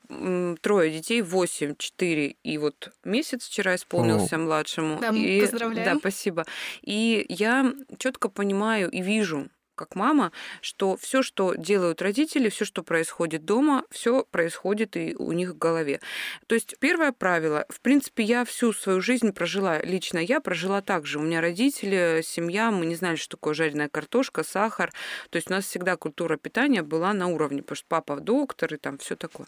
трое 0.61 0.91
детей, 0.91 1.21
8, 1.21 1.75
4 1.77 2.35
и 2.43 2.57
вот 2.59 2.91
месяц 3.03 3.47
вчера 3.47 3.75
исполнился 3.75 4.35
О. 4.35 4.39
младшему. 4.39 4.99
Да, 4.99 5.09
и, 5.09 5.41
поздравляем. 5.41 5.93
Да, 5.93 5.99
спасибо. 5.99 6.45
И 6.83 7.25
я 7.27 7.73
четко 7.97 8.29
понимаю 8.29 8.89
и 8.91 9.01
вижу, 9.01 9.49
как 9.77 9.95
мама, 9.95 10.31
что 10.61 10.97
все, 10.97 11.21
что 11.21 11.53
делают 11.53 12.01
родители, 12.01 12.49
все, 12.49 12.65
что 12.65 12.83
происходит 12.83 13.45
дома, 13.45 13.85
все 13.89 14.25
происходит 14.29 14.97
и 14.97 15.15
у 15.17 15.31
них 15.31 15.51
в 15.51 15.57
голове. 15.57 16.01
То 16.47 16.55
есть 16.55 16.75
первое 16.79 17.11
правило, 17.11 17.65
в 17.69 17.79
принципе, 17.79 18.23
я 18.23 18.43
всю 18.43 18.73
свою 18.73 18.99
жизнь 18.99 19.31
прожила, 19.31 19.79
лично 19.81 20.17
я 20.17 20.41
прожила 20.41 20.81
так 20.81 21.05
же. 21.05 21.19
У 21.19 21.21
меня 21.21 21.39
родители, 21.39 22.21
семья, 22.25 22.71
мы 22.71 22.85
не 22.85 22.95
знали, 22.95 23.15
что 23.15 23.37
такое 23.37 23.53
жареная 23.53 23.87
картошка, 23.87 24.43
сахар. 24.43 24.91
То 25.29 25.37
есть 25.37 25.49
у 25.49 25.53
нас 25.53 25.65
всегда 25.65 25.95
культура 25.95 26.37
питания 26.37 26.81
была 26.81 27.13
на 27.13 27.27
уровне, 27.27 27.61
потому 27.61 27.75
что 27.77 27.85
папа 27.87 28.19
доктор 28.19 28.73
и 28.73 28.77
там 28.77 28.97
все 28.97 29.15
такое. 29.15 29.47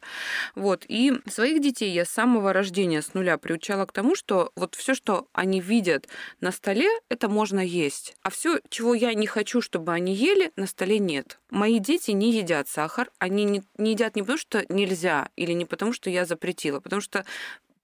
Вот. 0.55 0.85
И 0.87 1.13
своих 1.27 1.61
детей 1.61 1.91
я 1.91 2.05
с 2.05 2.09
самого 2.09 2.53
рождения, 2.53 3.01
с 3.01 3.13
нуля 3.13 3.37
приучала 3.37 3.85
к 3.85 3.91
тому, 3.91 4.15
что 4.15 4.51
вот 4.55 4.75
все, 4.75 4.93
что 4.93 5.27
они 5.33 5.59
видят 5.59 6.07
на 6.41 6.51
столе, 6.51 6.89
это 7.09 7.27
можно 7.29 7.59
есть. 7.59 8.15
А 8.21 8.29
все, 8.29 8.59
чего 8.69 8.93
я 8.93 9.13
не 9.13 9.27
хочу, 9.27 9.61
чтобы 9.61 9.93
они 9.93 10.13
ели, 10.19 10.51
на 10.55 10.67
столе 10.67 10.99
нет. 10.99 11.39
Мои 11.49 11.79
дети 11.79 12.11
не 12.11 12.31
едят 12.31 12.67
сахар. 12.67 13.09
Они 13.19 13.43
не, 13.45 13.63
не 13.77 13.91
едят 13.91 14.15
не 14.15 14.21
потому, 14.21 14.37
что 14.37 14.65
нельзя, 14.69 15.29
или 15.35 15.53
не 15.53 15.65
потому, 15.65 15.93
что 15.93 16.09
я 16.09 16.25
запретила, 16.25 16.79
потому 16.79 17.01
что 17.01 17.25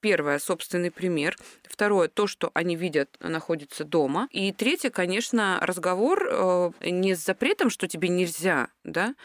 первое, 0.06 0.38
собственный 0.38 0.92
пример. 0.92 1.36
Второе, 1.68 2.10
то, 2.10 2.28
что 2.28 2.52
они 2.54 2.76
видят, 2.76 3.10
находится 3.20 3.84
дома. 3.84 4.28
И 4.30 4.52
третье, 4.52 4.92
конечно, 4.92 5.58
разговор 5.64 6.30
э, 6.30 6.72
не 6.84 7.16
с 7.16 7.26
запретом, 7.26 7.72
что 7.72 7.88
тебе 7.88 8.10
нельзя, 8.10 8.68
да, 8.84 9.16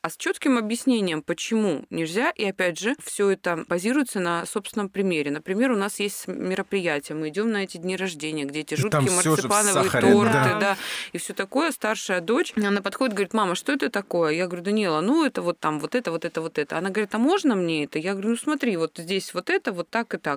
а 0.00 0.08
с 0.08 0.16
четким 0.16 0.56
объяснением, 0.56 1.20
почему 1.20 1.84
нельзя. 1.90 2.30
И 2.30 2.46
опять 2.46 2.78
же, 2.78 2.94
все 3.04 3.28
это 3.28 3.66
базируется 3.68 4.18
на 4.18 4.46
собственном 4.46 4.88
примере. 4.88 5.30
Например, 5.30 5.72
у 5.72 5.76
нас 5.76 6.00
есть 6.00 6.26
мероприятие, 6.26 7.18
мы 7.18 7.28
идем 7.28 7.52
на 7.52 7.64
эти 7.64 7.76
дни 7.76 7.94
рождения, 7.94 8.46
где 8.46 8.60
эти 8.60 8.76
жуткие 8.76 9.10
марципановые 9.10 9.84
сахаре, 9.84 10.10
торты, 10.10 10.32
да. 10.32 10.58
да, 10.58 10.76
и 11.12 11.18
все 11.18 11.34
такое. 11.34 11.70
Старшая 11.70 12.22
дочь, 12.22 12.54
она 12.56 12.80
подходит, 12.80 13.12
говорит, 13.12 13.34
мама, 13.34 13.54
что 13.54 13.72
это 13.72 13.90
такое? 13.90 14.32
Я 14.32 14.46
говорю, 14.46 14.64
Данила, 14.64 15.02
ну 15.02 15.22
это 15.22 15.42
вот 15.42 15.60
там, 15.60 15.80
вот 15.80 15.94
это, 15.94 16.10
вот 16.10 16.24
это, 16.24 16.40
вот 16.40 16.56
это. 16.56 16.78
Она 16.78 16.88
говорит, 16.88 17.14
а 17.14 17.18
можно 17.18 17.54
мне 17.54 17.84
это? 17.84 17.98
Я 17.98 18.12
говорю, 18.12 18.30
ну 18.30 18.36
смотри, 18.36 18.78
вот 18.78 18.92
здесь 18.96 19.34
вот 19.34 19.50
это, 19.50 19.72
вот 19.72 19.90
так 19.90 20.14
и 20.14 20.16
так. 20.16 20.29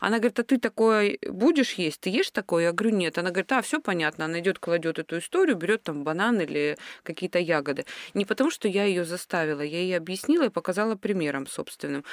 Она 0.00 0.18
говорит, 0.18 0.38
а 0.38 0.42
ты 0.44 0.58
такое 0.58 1.18
будешь 1.28 1.72
есть? 1.74 2.00
Ты 2.00 2.10
ешь 2.10 2.30
такое? 2.30 2.64
Я 2.64 2.72
говорю, 2.72 2.96
нет. 2.96 3.18
Она 3.18 3.30
говорит, 3.30 3.50
а, 3.52 3.62
все 3.62 3.80
понятно. 3.80 4.26
Она 4.26 4.40
идет, 4.40 4.58
кладет 4.58 4.98
эту 4.98 5.18
историю, 5.18 5.56
берет 5.56 5.82
там 5.82 6.04
банан 6.04 6.40
или 6.40 6.76
какие-то 7.02 7.38
ягоды. 7.38 7.84
Не 8.14 8.24
потому, 8.24 8.50
что 8.50 8.68
я 8.68 8.84
ее 8.84 9.04
заставила, 9.04 9.62
я 9.62 9.80
ей 9.80 9.96
объяснила 9.96 10.44
и 10.44 10.48
показала 10.50 10.94
примером 10.96 11.46
собственным. 11.46 12.04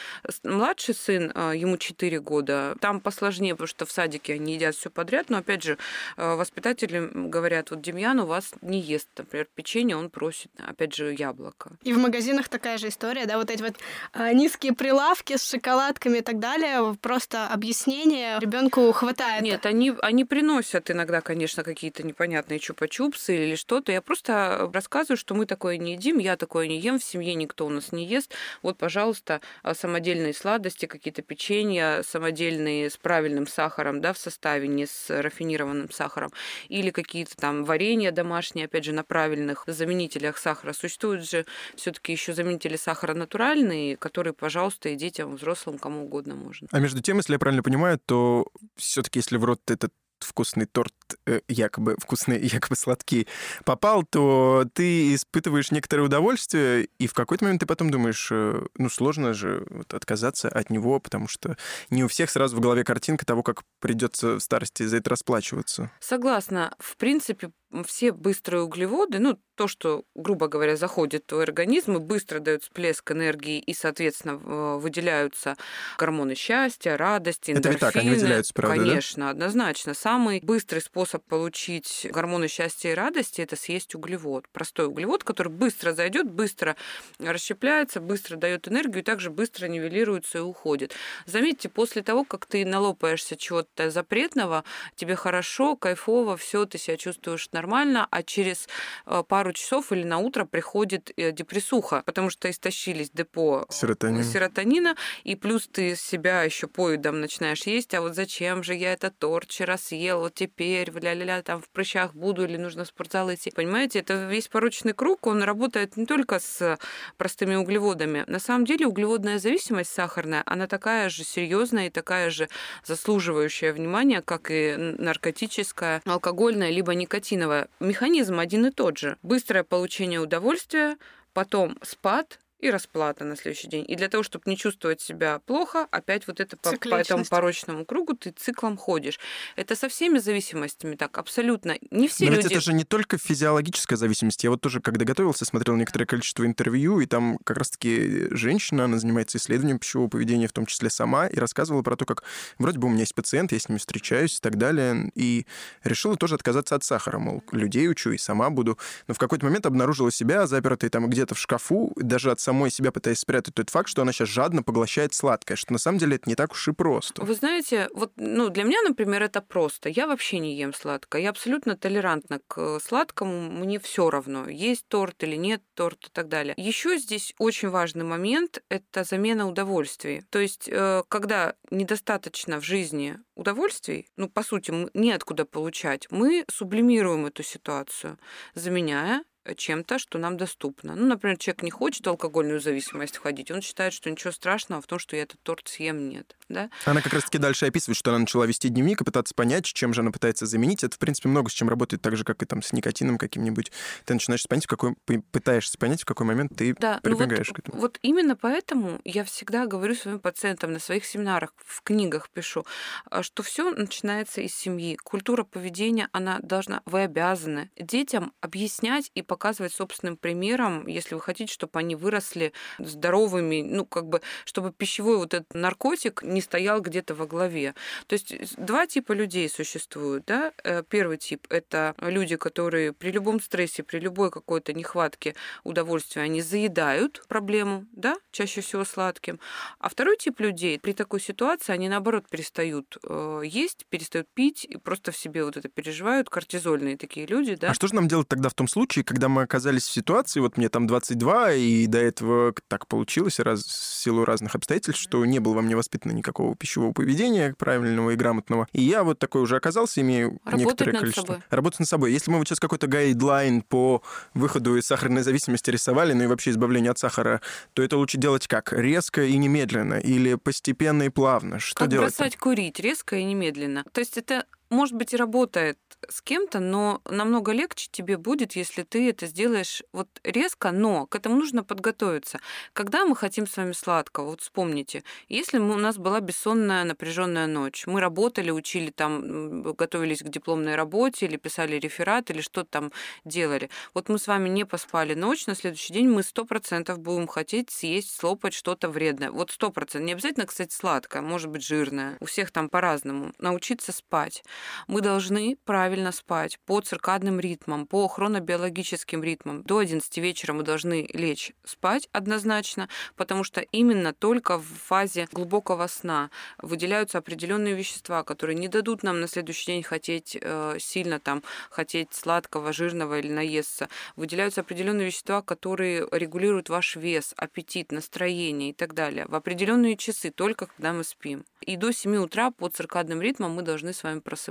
Младший 0.43 0.95
сын, 0.95 1.31
а, 1.35 1.53
ему 1.53 1.77
4 1.77 2.19
года, 2.19 2.75
там 2.81 3.01
посложнее, 3.01 3.53
потому 3.53 3.67
что 3.67 3.85
в 3.85 3.91
садике 3.91 4.33
они 4.33 4.53
едят 4.55 4.75
все 4.75 4.89
подряд, 4.89 5.29
но 5.29 5.37
опять 5.37 5.63
же, 5.63 5.77
а, 6.17 6.35
воспитатели 6.35 7.09
говорят, 7.13 7.71
вот 7.71 7.81
Демьян 7.81 8.19
у 8.19 8.25
вас 8.25 8.53
не 8.61 8.79
ест, 8.79 9.07
например, 9.17 9.47
печенье, 9.55 9.97
он 9.97 10.09
просит, 10.09 10.51
опять 10.57 10.95
же, 10.95 11.13
яблоко. 11.13 11.71
И 11.83 11.93
в 11.93 11.97
магазинах 11.97 12.49
такая 12.49 12.77
же 12.77 12.87
история, 12.87 13.25
да, 13.25 13.37
вот 13.37 13.49
эти 13.49 13.61
вот 13.61 13.75
а, 14.13 14.33
низкие 14.33 14.73
прилавки 14.73 15.37
с 15.37 15.49
шоколадками 15.49 16.19
и 16.19 16.21
так 16.21 16.39
далее, 16.39 16.95
просто 17.01 17.18
объяснение 17.27 18.39
ребенку 18.39 18.91
хватает. 18.91 19.41
Нет, 19.43 19.65
они, 19.65 19.93
они 20.01 20.25
приносят 20.25 20.91
иногда, 20.91 21.21
конечно, 21.21 21.63
какие-то 21.63 22.03
непонятные 22.03 22.59
чупа-чупсы 22.59 23.35
или 23.35 23.55
что-то. 23.55 23.91
Я 23.91 24.01
просто 24.01 24.69
рассказываю, 24.73 25.17
что 25.17 25.35
мы 25.35 25.45
такое 25.45 25.77
не 25.77 25.93
едим, 25.93 26.17
я 26.17 26.37
такое 26.37 26.67
не 26.67 26.79
ем, 26.79 26.99
в 26.99 27.03
семье 27.03 27.33
никто 27.35 27.65
у 27.65 27.69
нас 27.69 27.91
не 27.91 28.05
ест. 28.05 28.33
Вот, 28.61 28.77
пожалуйста, 28.77 29.41
а, 29.63 29.73
самодельные 29.73 30.33
сладости, 30.33 30.85
какие-то 30.85 31.21
печенья 31.21 32.03
самодельные 32.03 32.89
с 32.89 32.97
правильным 32.97 33.47
сахаром, 33.47 34.01
да, 34.01 34.13
в 34.13 34.17
составе, 34.17 34.67
не 34.67 34.85
с 34.85 35.09
рафинированным 35.09 35.91
сахаром, 35.91 36.31
или 36.67 36.89
какие-то 36.89 37.35
там 37.35 37.63
варенья 37.63 38.11
домашние, 38.11 38.65
опять 38.65 38.85
же, 38.85 38.93
на 38.93 39.03
правильных 39.03 39.63
заменителях 39.67 40.37
сахара. 40.37 40.73
Существуют 40.73 41.29
же 41.29 41.45
все-таки 41.75 42.11
еще 42.11 42.33
заменители 42.33 42.75
сахара 42.75 43.13
натуральные, 43.13 43.97
которые, 43.97 44.33
пожалуйста, 44.33 44.89
и 44.89 44.95
детям, 44.95 45.35
взрослым, 45.35 45.77
кому 45.77 46.03
угодно 46.05 46.35
можно. 46.35 46.67
А 46.71 46.79
между 46.79 46.98
тем, 47.01 47.17
если 47.17 47.33
я 47.33 47.39
правильно 47.39 47.63
понимаю, 47.63 47.99
то 48.05 48.47
все-таки, 48.75 49.19
если 49.19 49.37
в 49.37 49.43
рот 49.43 49.61
этот 49.69 49.93
вкусный 50.19 50.65
торт, 50.65 50.93
э, 51.25 51.41
якобы 51.47 51.95
вкусный, 51.99 52.39
якобы 52.53 52.75
сладкий, 52.75 53.27
попал, 53.65 54.03
то 54.03 54.65
ты 54.73 55.15
испытываешь 55.15 55.71
некоторое 55.71 56.03
удовольствие, 56.03 56.89
и 56.97 57.07
в 57.07 57.13
какой-то 57.13 57.45
момент 57.45 57.61
ты 57.61 57.65
потом 57.65 57.89
думаешь, 57.89 58.29
э, 58.31 58.65
ну, 58.75 58.89
сложно 58.89 59.33
же 59.33 59.65
вот 59.69 59.93
отказаться 59.93 60.49
от 60.49 60.69
него, 60.69 60.99
потому 60.99 61.27
что 61.27 61.57
не 61.89 62.03
у 62.03 62.07
всех 62.07 62.29
сразу 62.29 62.57
в 62.57 62.59
голове 62.59 62.83
картинка 62.83 63.25
того, 63.25 63.43
как 63.43 63.63
придется 63.79 64.35
в 64.35 64.39
старости 64.39 64.83
за 64.83 64.97
это 64.97 65.09
расплачиваться. 65.09 65.91
Согласна. 65.99 66.75
В 66.79 66.97
принципе, 66.97 67.51
все 67.85 68.11
быстрые 68.11 68.63
углеводы, 68.63 69.19
ну, 69.19 69.39
то, 69.55 69.67
что, 69.67 70.05
грубо 70.15 70.47
говоря, 70.47 70.77
заходит 70.77 71.23
в 71.23 71.27
твой 71.27 71.43
организм 71.43 71.97
и 71.97 71.99
быстро 71.99 72.39
дает 72.39 72.63
всплеск 72.63 73.11
энергии, 73.11 73.59
и, 73.59 73.73
соответственно, 73.73 74.37
выделяются 74.77 75.57
гормоны 75.97 76.33
счастья, 76.35 76.95
радости, 76.95 77.51
эндорфины. 77.51 77.75
Это 77.75 77.85
ведь 77.85 77.93
так, 77.93 77.95
они 77.97 78.09
выделяются, 78.11 78.53
правда, 78.53 78.77
Конечно, 78.77 79.25
да? 79.25 79.29
однозначно. 79.31 79.93
Самый 79.93 80.39
быстрый 80.39 80.79
способ 80.79 81.25
получить 81.25 82.07
гормоны 82.09 82.47
счастья 82.47 82.91
и 82.91 82.93
радости– 82.93 83.41
это 83.49 83.57
съесть 83.57 83.95
углевод. 83.95 84.47
Простой 84.53 84.87
углевод, 84.87 85.25
который 85.25 85.51
быстро 85.51 85.91
зайдет, 85.91 86.31
быстро 86.31 86.77
расщепляется, 87.19 87.99
быстро 87.99 88.37
дает 88.37 88.67
энергию 88.69 88.99
и 89.01 89.05
также 89.05 89.29
быстро 89.29 89.67
нивелируется 89.67 90.37
и 90.37 90.41
уходит. 90.41 90.95
Заметьте, 91.25 91.67
после 91.67 92.01
того, 92.01 92.23
как 92.23 92.45
ты 92.45 92.65
налопаешься 92.65 93.35
чего-то 93.35 93.91
запретного, 93.91 94.63
тебе 94.95 95.17
хорошо, 95.17 95.75
кайфово, 95.75 96.37
все, 96.37 96.65
ты 96.65 96.77
себя 96.77 96.95
чувствуешь 96.95 97.49
нормально, 97.59 98.07
а 98.09 98.23
через 98.23 98.67
э, 99.05 99.21
пару 99.27 99.51
часов 99.51 99.91
или 99.91 100.03
на 100.03 100.17
утро 100.17 100.45
приходит 100.45 101.11
э, 101.17 101.31
депрессуха, 101.31 102.03
потому 102.05 102.29
что 102.29 102.49
истощились 102.49 103.11
депо 103.11 103.65
серотонина, 103.69 104.23
серотонина 104.23 104.95
и 105.25 105.35
плюс 105.35 105.67
ты 105.67 105.95
себя 105.95 106.43
еще 106.43 106.67
поедом 106.67 107.19
начинаешь 107.19 107.63
есть, 107.63 107.93
а 107.93 108.01
вот 108.01 108.15
зачем 108.15 108.63
же 108.63 108.75
я 108.75 108.93
этот 108.93 109.17
торт 109.17 109.49
вчера 109.49 109.77
съел, 109.77 110.19
вот 110.19 110.35
теперь, 110.35 110.89
ля-ля-ля, 110.89 111.41
там 111.41 111.61
в 111.61 111.69
прыщах 111.69 112.13
буду 112.13 112.45
или 112.45 112.55
нужно 112.55 112.85
в 112.85 112.87
спортзал 112.87 113.33
идти. 113.33 113.51
Понимаете, 113.51 113.99
это 113.99 114.27
весь 114.29 114.47
порочный 114.47 114.93
круг, 114.93 115.27
он 115.27 115.43
работает 115.43 115.97
не 115.97 116.05
только 116.05 116.39
с 116.39 116.77
простыми 117.17 117.55
углеводами. 117.55 118.23
На 118.27 118.39
самом 118.39 118.65
деле 118.65 118.87
углеводная 118.87 119.39
зависимость 119.39 119.91
сахарная, 119.91 120.43
она 120.45 120.67
такая 120.67 121.09
же 121.09 121.23
серьезная 121.25 121.87
и 121.87 121.89
такая 121.89 122.29
же 122.29 122.47
заслуживающая 122.85 123.73
внимания, 123.73 124.21
как 124.21 124.49
и 124.49 124.75
наркотическая, 124.77 126.01
алкогольная, 126.05 126.69
либо 126.69 126.93
никотиновая 126.93 127.48
Механизм 127.79 128.39
один 128.39 128.65
и 128.65 128.71
тот 128.71 128.97
же. 128.97 129.17
Быстрое 129.21 129.63
получение 129.63 130.19
удовольствия, 130.19 130.97
потом 131.33 131.77
спад, 131.81 132.39
и 132.59 132.69
расплата 132.69 133.23
на 133.23 133.35
следующий 133.35 133.67
день. 133.67 133.85
И 133.87 133.95
для 133.95 134.09
того, 134.09 134.23
чтобы 134.23 134.43
не 134.45 134.57
чувствовать 134.57 135.01
себя 135.01 135.39
плохо, 135.39 135.87
опять 135.91 136.27
вот 136.27 136.39
это 136.39 136.57
по, 136.57 136.75
по 136.75 136.95
этому 136.95 137.25
порочному 137.25 137.85
кругу 137.85 138.15
ты 138.15 138.31
циклом 138.31 138.77
ходишь. 138.77 139.19
Это 139.55 139.75
со 139.75 139.87
всеми 139.87 140.19
зависимостями 140.19 140.95
так, 140.95 141.17
абсолютно. 141.17 141.77
Не 141.91 142.07
все 142.07 142.25
Но 142.25 142.31
люди... 142.31 142.43
ведь 142.43 142.51
это 142.51 142.61
же 142.61 142.73
не 142.73 142.83
только 142.83 143.17
физиологическая 143.17 143.97
зависимость. 143.97 144.43
Я 144.43 144.49
вот 144.49 144.61
тоже, 144.61 144.81
когда 144.81 145.05
готовился, 145.05 145.45
смотрел 145.45 145.75
некоторое 145.75 146.05
количество 146.05 146.45
интервью, 146.45 146.99
и 146.99 147.05
там 147.05 147.37
как 147.43 147.57
раз-таки 147.57 148.27
женщина, 148.31 148.85
она 148.85 148.97
занимается 148.97 149.37
исследованием 149.37 149.79
пищевого 149.79 150.09
поведения, 150.09 150.47
в 150.47 150.53
том 150.53 150.65
числе 150.65 150.89
сама, 150.89 151.27
и 151.27 151.37
рассказывала 151.37 151.81
про 151.81 151.95
то, 151.95 152.05
как 152.05 152.23
вроде 152.57 152.79
бы 152.79 152.87
у 152.87 152.89
меня 152.89 153.01
есть 153.01 153.15
пациент, 153.15 153.51
я 153.51 153.59
с 153.59 153.69
ними 153.69 153.79
встречаюсь 153.79 154.37
и 154.37 154.41
так 154.41 154.57
далее, 154.57 155.11
и 155.15 155.45
решила 155.83 156.17
тоже 156.17 156.35
отказаться 156.35 156.75
от 156.75 156.83
сахара, 156.83 157.19
мол, 157.19 157.43
людей 157.51 157.89
учу 157.89 158.11
и 158.11 158.17
сама 158.17 158.49
буду. 158.49 158.77
Но 159.07 159.13
в 159.13 159.17
какой-то 159.17 159.45
момент 159.45 159.65
обнаружила 159.65 160.11
себя 160.11 160.45
запертой 160.47 160.89
там 160.89 161.09
где-то 161.09 161.35
в 161.35 161.39
шкафу, 161.39 161.93
даже 161.95 162.31
от 162.31 162.39
самой 162.49 162.71
себя 162.71 162.91
пытаясь 162.91 163.19
спрятать 163.19 163.53
тот 163.53 163.69
факт, 163.69 163.89
что 163.89 164.01
она 164.01 164.11
сейчас 164.11 164.29
жадно 164.29 164.63
поглощает 164.63 165.13
сладкое, 165.13 165.55
что 165.55 165.71
на 165.71 165.77
самом 165.77 165.99
деле 165.99 166.15
это 166.15 166.27
не 166.27 166.35
так 166.35 166.51
уж 166.53 166.67
и 166.67 166.71
просто. 166.71 167.23
Вы 167.23 167.35
знаете, 167.35 167.87
вот 167.93 168.11
ну, 168.15 168.49
для 168.49 168.63
меня, 168.63 168.81
например, 168.81 169.21
это 169.21 169.41
просто. 169.41 169.87
Я 169.89 170.07
вообще 170.07 170.39
не 170.39 170.57
ем 170.57 170.73
сладкое. 170.73 171.21
Я 171.21 171.29
абсолютно 171.29 171.77
толерантна 171.77 172.39
к 172.47 172.79
сладкому. 172.79 173.51
Мне 173.51 173.79
все 173.79 174.09
равно, 174.09 174.49
есть 174.49 174.87
торт 174.87 175.23
или 175.23 175.35
нет 175.35 175.61
торт 175.75 176.07
и 176.07 176.09
так 176.11 176.27
далее. 176.27 176.55
Еще 176.57 176.97
здесь 176.97 177.35
очень 177.37 177.69
важный 177.69 178.03
момент– 178.03 178.63
это 178.69 179.03
замена 179.03 179.47
удовольствий. 179.47 180.23
То 180.31 180.39
есть, 180.39 180.67
э, 180.71 181.03
когда 181.07 181.53
недостаточно 181.69 182.59
в 182.59 182.65
жизни 182.65 183.19
удовольствий, 183.35 184.07
ну, 184.17 184.27
по 184.27 184.41
сути, 184.41 184.73
неоткуда 184.93 185.45
получать, 185.45 186.07
мы 186.09 186.45
сублимируем 186.49 187.27
эту 187.27 187.43
ситуацию, 187.43 188.17
заменяя 188.55 189.23
чем-то, 189.55 189.99
что 189.99 190.17
нам 190.17 190.37
доступно. 190.37 190.95
Ну, 190.95 191.05
например, 191.05 191.37
человек 191.37 191.63
не 191.63 191.71
хочет 191.71 192.05
в 192.05 192.09
алкогольную 192.09 192.59
зависимость 192.59 193.17
входить, 193.17 193.51
он 193.51 193.61
считает, 193.61 193.93
что 193.93 194.09
ничего 194.09 194.31
страшного 194.31 194.81
в 194.81 194.87
том, 194.87 194.99
что 194.99 195.15
я 195.15 195.23
этот 195.23 195.41
торт 195.41 195.67
съем, 195.67 196.09
нет. 196.09 196.35
Да? 196.49 196.69
Она 196.85 197.01
как 197.01 197.13
раз-таки 197.13 197.37
дальше 197.37 197.65
описывает, 197.65 197.97
что 197.97 198.11
она 198.11 198.19
начала 198.19 198.45
вести 198.45 198.69
дневник 198.69 199.01
и 199.01 199.03
пытаться 199.03 199.35
понять, 199.35 199.65
чем 199.65 199.93
же 199.93 200.01
она 200.01 200.11
пытается 200.11 200.45
заменить. 200.45 200.83
Это, 200.83 200.95
в 200.95 200.99
принципе, 200.99 201.29
много 201.29 201.49
с 201.49 201.53
чем 201.53 201.69
работает, 201.69 202.01
так 202.01 202.15
же, 202.17 202.23
как 202.23 202.41
и 202.41 202.45
там 202.45 202.61
с 202.61 202.73
никотином 202.73 203.17
каким-нибудь. 203.17 203.71
Ты 204.05 204.13
начинаешь 204.13 204.47
понять, 204.47 204.65
в 204.65 204.67
какой, 204.67 204.95
пытаешься 205.31 205.77
понять, 205.77 206.01
в 206.01 206.05
какой 206.05 206.25
момент 206.25 206.53
ты 206.55 206.73
да, 206.79 206.99
прибегаешь 207.01 207.47
ну 207.47 207.53
вот, 207.53 207.55
к 207.55 207.59
этому. 207.59 207.81
Вот 207.81 207.99
именно 208.01 208.35
поэтому 208.35 208.99
я 209.03 209.23
всегда 209.23 209.67
говорю 209.67 209.95
своим 209.95 210.19
пациентам 210.19 210.73
на 210.73 210.79
своих 210.79 211.05
семинарах, 211.05 211.53
в 211.57 211.81
книгах 211.83 212.29
пишу, 212.29 212.65
а, 213.09 213.23
что 213.23 213.43
все 213.43 213.69
начинается 213.71 214.41
из 214.41 214.55
семьи. 214.55 214.95
Культура 214.95 215.43
поведения, 215.43 216.09
она 216.11 216.39
должна, 216.41 216.81
вы 216.85 217.01
обязаны 217.01 217.69
детям 217.77 218.33
объяснять 218.41 219.11
и 219.15 219.21
показывать 219.21 219.38
собственным 219.73 220.17
примером, 220.17 220.87
если 220.87 221.15
вы 221.15 221.21
хотите, 221.21 221.53
чтобы 221.53 221.79
они 221.79 221.95
выросли 221.95 222.53
здоровыми, 222.77 223.61
ну, 223.61 223.85
как 223.85 224.07
бы, 224.07 224.21
чтобы 224.45 224.71
пищевой 224.71 225.17
вот 225.17 225.33
этот 225.33 225.53
наркотик 225.53 226.23
не 226.23 226.41
стоял 226.41 226.81
где-то 226.81 227.15
во 227.15 227.25
главе. 227.25 227.73
То 228.07 228.13
есть 228.13 228.55
два 228.57 228.87
типа 228.87 229.13
людей 229.13 229.49
существуют, 229.49 230.25
да. 230.25 230.51
Э, 230.63 230.83
первый 230.87 231.17
тип— 231.17 231.47
это 231.49 231.95
люди, 231.99 232.35
которые 232.35 232.93
при 232.93 233.11
любом 233.11 233.39
стрессе, 233.39 233.83
при 233.83 233.99
любой 233.99 234.31
какой-то 234.31 234.73
нехватке 234.73 235.35
удовольствия, 235.63 236.23
они 236.23 236.41
заедают 236.41 237.23
проблему, 237.27 237.85
да, 237.91 238.17
чаще 238.31 238.61
всего 238.61 238.83
сладким. 238.83 239.39
А 239.79 239.89
второй 239.89 240.17
тип 240.17 240.39
людей 240.39 240.79
при 240.79 240.93
такой 240.93 241.21
ситуации, 241.21 241.73
они 241.73 241.89
наоборот 241.89 242.27
перестают 242.29 242.97
э, 243.03 243.41
есть, 243.45 243.85
перестают 243.89 244.27
пить 244.33 244.65
и 244.65 244.77
просто 244.77 245.11
в 245.11 245.17
себе 245.17 245.43
вот 245.43 245.57
это 245.57 245.69
переживают, 245.69 246.29
кортизольные 246.29 246.97
такие 246.97 247.25
люди, 247.25 247.55
да. 247.55 247.69
А 247.69 247.73
что 247.73 247.87
же 247.87 247.95
нам 247.95 248.07
делать 248.07 248.27
тогда 248.27 248.49
в 248.49 248.53
том 248.53 248.67
случае, 248.67 249.05
когда 249.05 249.28
мы 249.29 249.43
оказались 249.43 249.83
в 249.83 249.91
ситуации, 249.91 250.39
вот 250.39 250.57
мне 250.57 250.69
там 250.69 250.87
22, 250.87 251.53
и 251.53 251.87
до 251.87 251.99
этого 251.99 252.53
так 252.67 252.87
получилось 252.87 253.39
раз, 253.39 253.63
в 253.63 253.71
силу 253.71 254.25
разных 254.25 254.55
обстоятельств, 254.55 255.01
что 255.01 255.23
не 255.25 255.39
было 255.39 255.53
во 255.53 255.61
мне 255.61 255.75
воспитано 255.75 256.11
никакого 256.11 256.55
пищевого 256.55 256.91
поведения 256.91 257.55
правильного 257.57 258.11
и 258.11 258.15
грамотного. 258.15 258.67
И 258.73 258.81
я 258.81 259.03
вот 259.03 259.19
такой 259.19 259.41
уже 259.41 259.55
оказался, 259.55 260.01
имею 260.01 260.39
Работать 260.43 260.59
некоторое 260.59 260.91
над 260.91 261.01
количество... 261.01 261.33
собой. 261.33 261.43
Работать 261.49 261.79
над 261.79 261.89
собой. 261.89 262.11
Если 262.11 262.31
мы 262.31 262.37
вот 262.37 262.47
сейчас 262.47 262.59
какой-то 262.59 262.87
гайдлайн 262.87 263.61
по 263.61 264.01
выходу 264.33 264.77
из 264.77 264.85
сахарной 264.85 265.23
зависимости 265.23 265.69
рисовали, 265.69 266.13
ну 266.13 266.23
и 266.23 266.27
вообще 266.27 266.51
избавлению 266.51 266.91
от 266.91 266.99
сахара, 266.99 267.41
то 267.73 267.83
это 267.83 267.97
лучше 267.97 268.17
делать 268.17 268.47
как? 268.47 268.73
Резко 268.73 269.23
и 269.23 269.37
немедленно? 269.37 269.95
Или 269.95 270.35
постепенно 270.35 271.03
и 271.03 271.09
плавно? 271.09 271.59
Что 271.59 271.79
как 271.79 271.89
делать? 271.89 272.17
бросать 272.17 272.37
курить 272.37 272.79
резко 272.79 273.15
и 273.15 273.23
немедленно. 273.23 273.83
То 273.91 273.99
есть 273.99 274.17
это 274.17 274.45
может 274.69 274.95
быть, 274.95 275.13
и 275.13 275.17
работает 275.17 275.77
с 276.07 276.21
кем-то, 276.21 276.59
но 276.59 277.01
намного 277.05 277.51
легче 277.51 277.89
тебе 277.91 278.17
будет, 278.17 278.55
если 278.55 278.83
ты 278.83 279.09
это 279.09 279.25
сделаешь 279.25 279.83
вот 279.91 280.07
резко, 280.23 280.71
но 280.71 281.05
к 281.07 281.15
этому 281.15 281.35
нужно 281.35 281.63
подготовиться. 281.63 282.39
Когда 282.73 283.05
мы 283.05 283.15
хотим 283.15 283.47
с 283.47 283.57
вами 283.57 283.73
сладкого, 283.73 284.31
вот 284.31 284.41
вспомните, 284.41 285.03
если 285.27 285.57
у 285.57 285.75
нас 285.75 285.97
была 285.97 286.19
бессонная 286.19 286.83
напряженная 286.83 287.47
ночь, 287.47 287.85
мы 287.87 287.99
работали, 287.99 288.51
учили 288.51 288.91
там, 288.91 289.73
готовились 289.73 290.21
к 290.21 290.29
дипломной 290.29 290.75
работе 290.75 291.25
или 291.25 291.37
писали 291.37 291.77
реферат 291.77 292.29
или 292.29 292.41
что-то 292.41 292.69
там 292.69 292.91
делали. 293.25 293.69
Вот 293.93 294.09
мы 294.09 294.19
с 294.19 294.27
вами 294.27 294.49
не 294.49 294.65
поспали 294.65 295.13
ночь, 295.13 295.47
на 295.47 295.55
следующий 295.55 295.93
день 295.93 296.07
мы 296.09 296.23
сто 296.23 296.45
процентов 296.45 296.99
будем 296.99 297.27
хотеть 297.27 297.69
съесть, 297.71 298.15
слопать 298.15 298.53
что-то 298.53 298.89
вредное. 298.89 299.31
Вот 299.31 299.51
сто 299.51 299.71
процентов. 299.71 300.05
Не 300.05 300.13
обязательно, 300.13 300.45
кстати, 300.45 300.73
сладкое, 300.73 301.21
может 301.21 301.49
быть, 301.49 301.63
жирное. 301.65 302.17
У 302.19 302.25
всех 302.25 302.51
там 302.51 302.69
по-разному. 302.69 303.33
Научиться 303.39 303.91
спать. 303.91 304.43
Мы 304.87 305.01
должны 305.01 305.57
правильно 305.65 306.11
спать 306.11 306.59
по 306.65 306.81
циркадным 306.81 307.39
ритмам, 307.39 307.85
по 307.85 308.07
хронобиологическим 308.07 309.23
ритмам. 309.23 309.63
До 309.63 309.79
11 309.79 310.17
вечера 310.17 310.53
мы 310.53 310.63
должны 310.63 311.07
лечь 311.13 311.53
спать 311.65 312.09
однозначно, 312.11 312.89
потому 313.15 313.43
что 313.43 313.61
именно 313.61 314.13
только 314.13 314.57
в 314.57 314.65
фазе 314.65 315.27
глубокого 315.31 315.87
сна 315.87 316.29
выделяются 316.57 317.17
определенные 317.17 317.75
вещества, 317.75 318.23
которые 318.23 318.57
не 318.57 318.67
дадут 318.67 319.03
нам 319.03 319.19
на 319.19 319.27
следующий 319.27 319.67
день 319.67 319.83
хотеть 319.83 320.37
э, 320.39 320.77
сильно 320.79 321.19
там, 321.19 321.43
хотеть 321.69 322.13
сладкого, 322.13 322.73
жирного 322.73 323.19
или 323.19 323.31
наесться. 323.31 323.89
Выделяются 324.15 324.61
определенные 324.61 325.07
вещества, 325.07 325.41
которые 325.41 326.07
регулируют 326.11 326.69
ваш 326.69 326.95
вес, 326.95 327.33
аппетит, 327.37 327.91
настроение 327.91 328.71
и 328.71 328.73
так 328.73 328.93
далее. 328.93 329.25
В 329.27 329.35
определенные 329.35 329.97
часы, 329.97 330.31
только 330.31 330.67
когда 330.67 330.93
мы 330.93 331.03
спим. 331.03 331.45
И 331.61 331.75
до 331.75 331.91
7 331.91 332.15
утра 332.17 332.51
по 332.51 332.69
циркадным 332.69 333.21
ритмам 333.21 333.51
мы 333.53 333.61
должны 333.61 333.93
с 333.93 334.03
вами 334.03 334.19
просыпаться. 334.19 334.48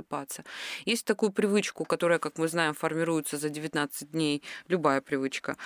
Есть 0.85 1.05
такую 1.05 1.31
привычку, 1.31 1.85
которая, 1.85 2.19
как 2.19 2.37
мы 2.37 2.47
знаем, 2.47 2.73
формируется 2.73 3.37
за 3.37 3.49
19 3.49 4.11
дней, 4.11 4.43
любая 4.67 5.01
привычка. 5.01 5.57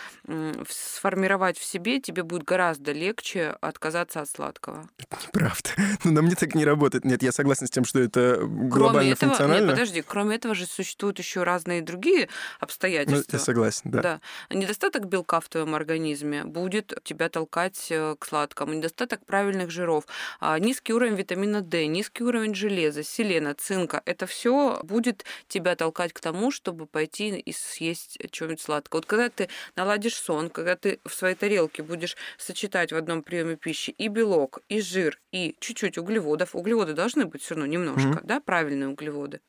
Сформировать 0.68 1.58
в 1.58 1.64
себе 1.64 2.00
тебе 2.00 2.24
будет 2.24 2.44
гораздо 2.44 2.92
легче 2.92 3.56
отказаться 3.62 4.22
от 4.22 4.30
сладкого. 4.30 4.90
Это 4.98 5.18
неправда. 5.26 5.70
Ну, 6.04 6.12
на 6.12 6.22
мне 6.22 6.36
так 6.36 6.54
не 6.56 6.66
работает. 6.66 7.06
Нет, 7.06 7.24
я 7.24 7.32
согласен 7.32 7.68
с 7.68 7.70
тем, 7.70 7.86
что 7.86 8.00
это 8.00 8.40
глобально 8.42 8.94
кроме 8.94 9.12
этого, 9.12 9.30
функционально. 9.30 9.66
Нет, 9.68 9.76
подожди, 9.76 10.02
кроме 10.02 10.36
этого 10.36 10.56
же 10.56 10.66
существуют 10.66 11.20
еще 11.20 11.44
разные 11.44 11.82
другие 11.82 12.30
обстоятельства. 12.60 13.26
Ну, 13.32 13.38
я 13.38 13.40
согласен, 13.40 13.92
да. 13.92 14.02
Да. 14.02 14.22
Недостаток 14.50 15.06
белка 15.06 15.40
в 15.40 15.50
твоем 15.50 15.76
организме 15.76 16.44
будет 16.44 16.94
тебя 17.04 17.30
толкать 17.30 17.88
э, 17.90 18.16
к 18.20 18.26
сладкому. 18.26 18.74
Недостаток 18.74 19.26
правильных 19.26 19.72
жиров. 19.72 20.06
А 20.40 20.58
низкий 20.60 20.94
уровень 20.94 21.16
витамина 21.16 21.62
D, 21.62 21.86
низкий 21.88 22.24
уровень 22.24 22.56
железа, 22.56 23.04
селена, 23.04 23.54
цинка. 23.54 24.02
Это 24.06 24.23
все 24.26 24.80
будет 24.84 25.26
тебя 25.48 25.76
толкать 25.76 26.14
к 26.14 26.20
тому, 26.20 26.52
чтобы 26.52 26.86
пойти 26.86 27.30
и 27.38 27.52
съесть 27.52 28.18
что-нибудь 28.32 28.62
сладкое. 28.62 29.00
Вот 29.00 29.06
когда 29.06 29.30
ты 29.30 29.50
наладишь 29.76 30.16
сон, 30.16 30.50
когда 30.50 30.76
ты 30.76 31.00
в 31.06 31.14
своей 31.14 31.36
тарелке 31.36 31.84
будешь 31.84 32.16
сочетать 32.38 32.92
в 32.92 32.96
одном 32.96 33.24
приеме 33.24 33.56
пищи 33.56 33.92
и 33.92 34.08
белок, 34.08 34.60
и 34.70 34.82
жир, 34.82 35.20
и 35.32 35.56
чуть-чуть 35.60 35.98
углеводов. 35.98 36.56
Углеводы 36.56 36.94
должны 36.94 37.26
быть 37.26 37.42
все 37.42 37.56
равно 37.56 37.68
немножко, 37.68 38.20
mm-hmm. 38.20 38.26
да, 38.26 38.40
правильные 38.40 38.90
углеводы 38.90 39.40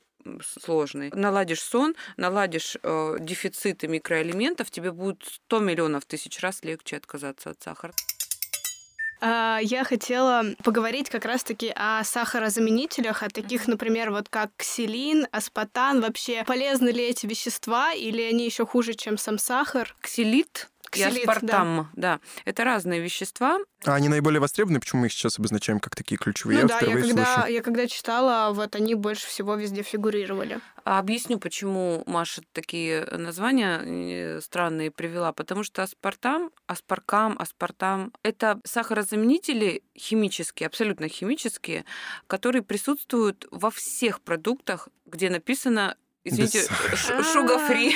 сложный. 0.43 1.11
Наладишь 1.15 1.61
сон, 1.61 1.95
наладишь 2.17 2.77
э, 2.83 3.17
дефициты 3.21 3.89
микроэлементов, 3.89 4.71
тебе 4.71 4.91
будет 4.91 5.23
100 5.47 5.61
миллионов 5.61 6.07
тысяч 6.07 6.41
раз 6.41 6.63
легче 6.63 6.97
отказаться 6.97 7.51
от 7.51 7.63
сахара. 7.63 7.93
А, 9.27 9.59
я 9.63 9.85
хотела 9.85 10.45
поговорить 10.63 11.09
как 11.09 11.25
раз-таки 11.25 11.73
о 11.75 12.05
сахарозаменителях, 12.05 13.23
о 13.23 13.31
таких, 13.31 13.67
например, 13.67 14.11
вот 14.11 14.29
как 14.29 14.51
ксилин, 14.55 15.27
аспатан. 15.33 16.03
Вообще, 16.03 16.45
полезны 16.45 16.91
ли 16.91 17.05
эти 17.05 17.25
вещества 17.25 17.95
или 17.95 18.21
они 18.21 18.45
еще 18.45 18.67
хуже, 18.67 18.93
чем 18.93 19.17
сам 19.17 19.39
сахар? 19.39 19.97
Ксилит 20.03 20.69
и 20.97 21.03
аспартам, 21.03 21.91
да. 21.95 22.19
да. 22.19 22.21
Это 22.45 22.65
разные 22.65 23.01
вещества. 23.01 23.59
А 23.85 23.95
они 23.95 24.09
наиболее 24.09 24.41
востребованы? 24.41 24.81
Почему 24.81 25.03
мы 25.03 25.07
их 25.09 25.13
сейчас 25.13 25.39
обозначаем 25.39 25.81
как 25.81 25.95
такие 25.95 26.17
ключевые? 26.17 26.63
Ну 26.63 26.69
я 26.69 26.81
да, 26.81 26.87
я 26.87 27.01
когда, 27.01 27.35
слышу. 27.35 27.53
я 27.53 27.63
когда 27.63 27.87
читала, 27.87 28.53
вот 28.53 28.75
они 28.75 28.95
больше 28.95 29.27
всего 29.27 29.55
везде 29.55 29.83
фигурировали. 29.83 30.61
А 30.85 30.99
объясню, 30.99 31.39
почему 31.39 32.03
Маша 32.07 32.43
такие 32.53 33.07
названия 33.07 33.81
э, 33.85 34.41
странные 34.41 34.91
привела. 34.91 35.33
Потому 35.33 35.65
что 35.65 35.83
аспартам, 35.83 36.51
аспаркам, 36.67 37.37
аспартам— 37.39 38.13
это 38.23 38.61
сахарозаменители 38.65 39.83
химические, 39.97 40.67
абсолютно 40.67 41.09
химические, 41.09 41.85
которые 42.27 42.63
присутствуют 42.63 43.47
во 43.51 43.71
всех 43.71 44.21
продуктах, 44.21 44.89
где 45.07 45.31
написано 45.31 45.97
извините, 46.25 46.67
шуга-фри 47.33 47.95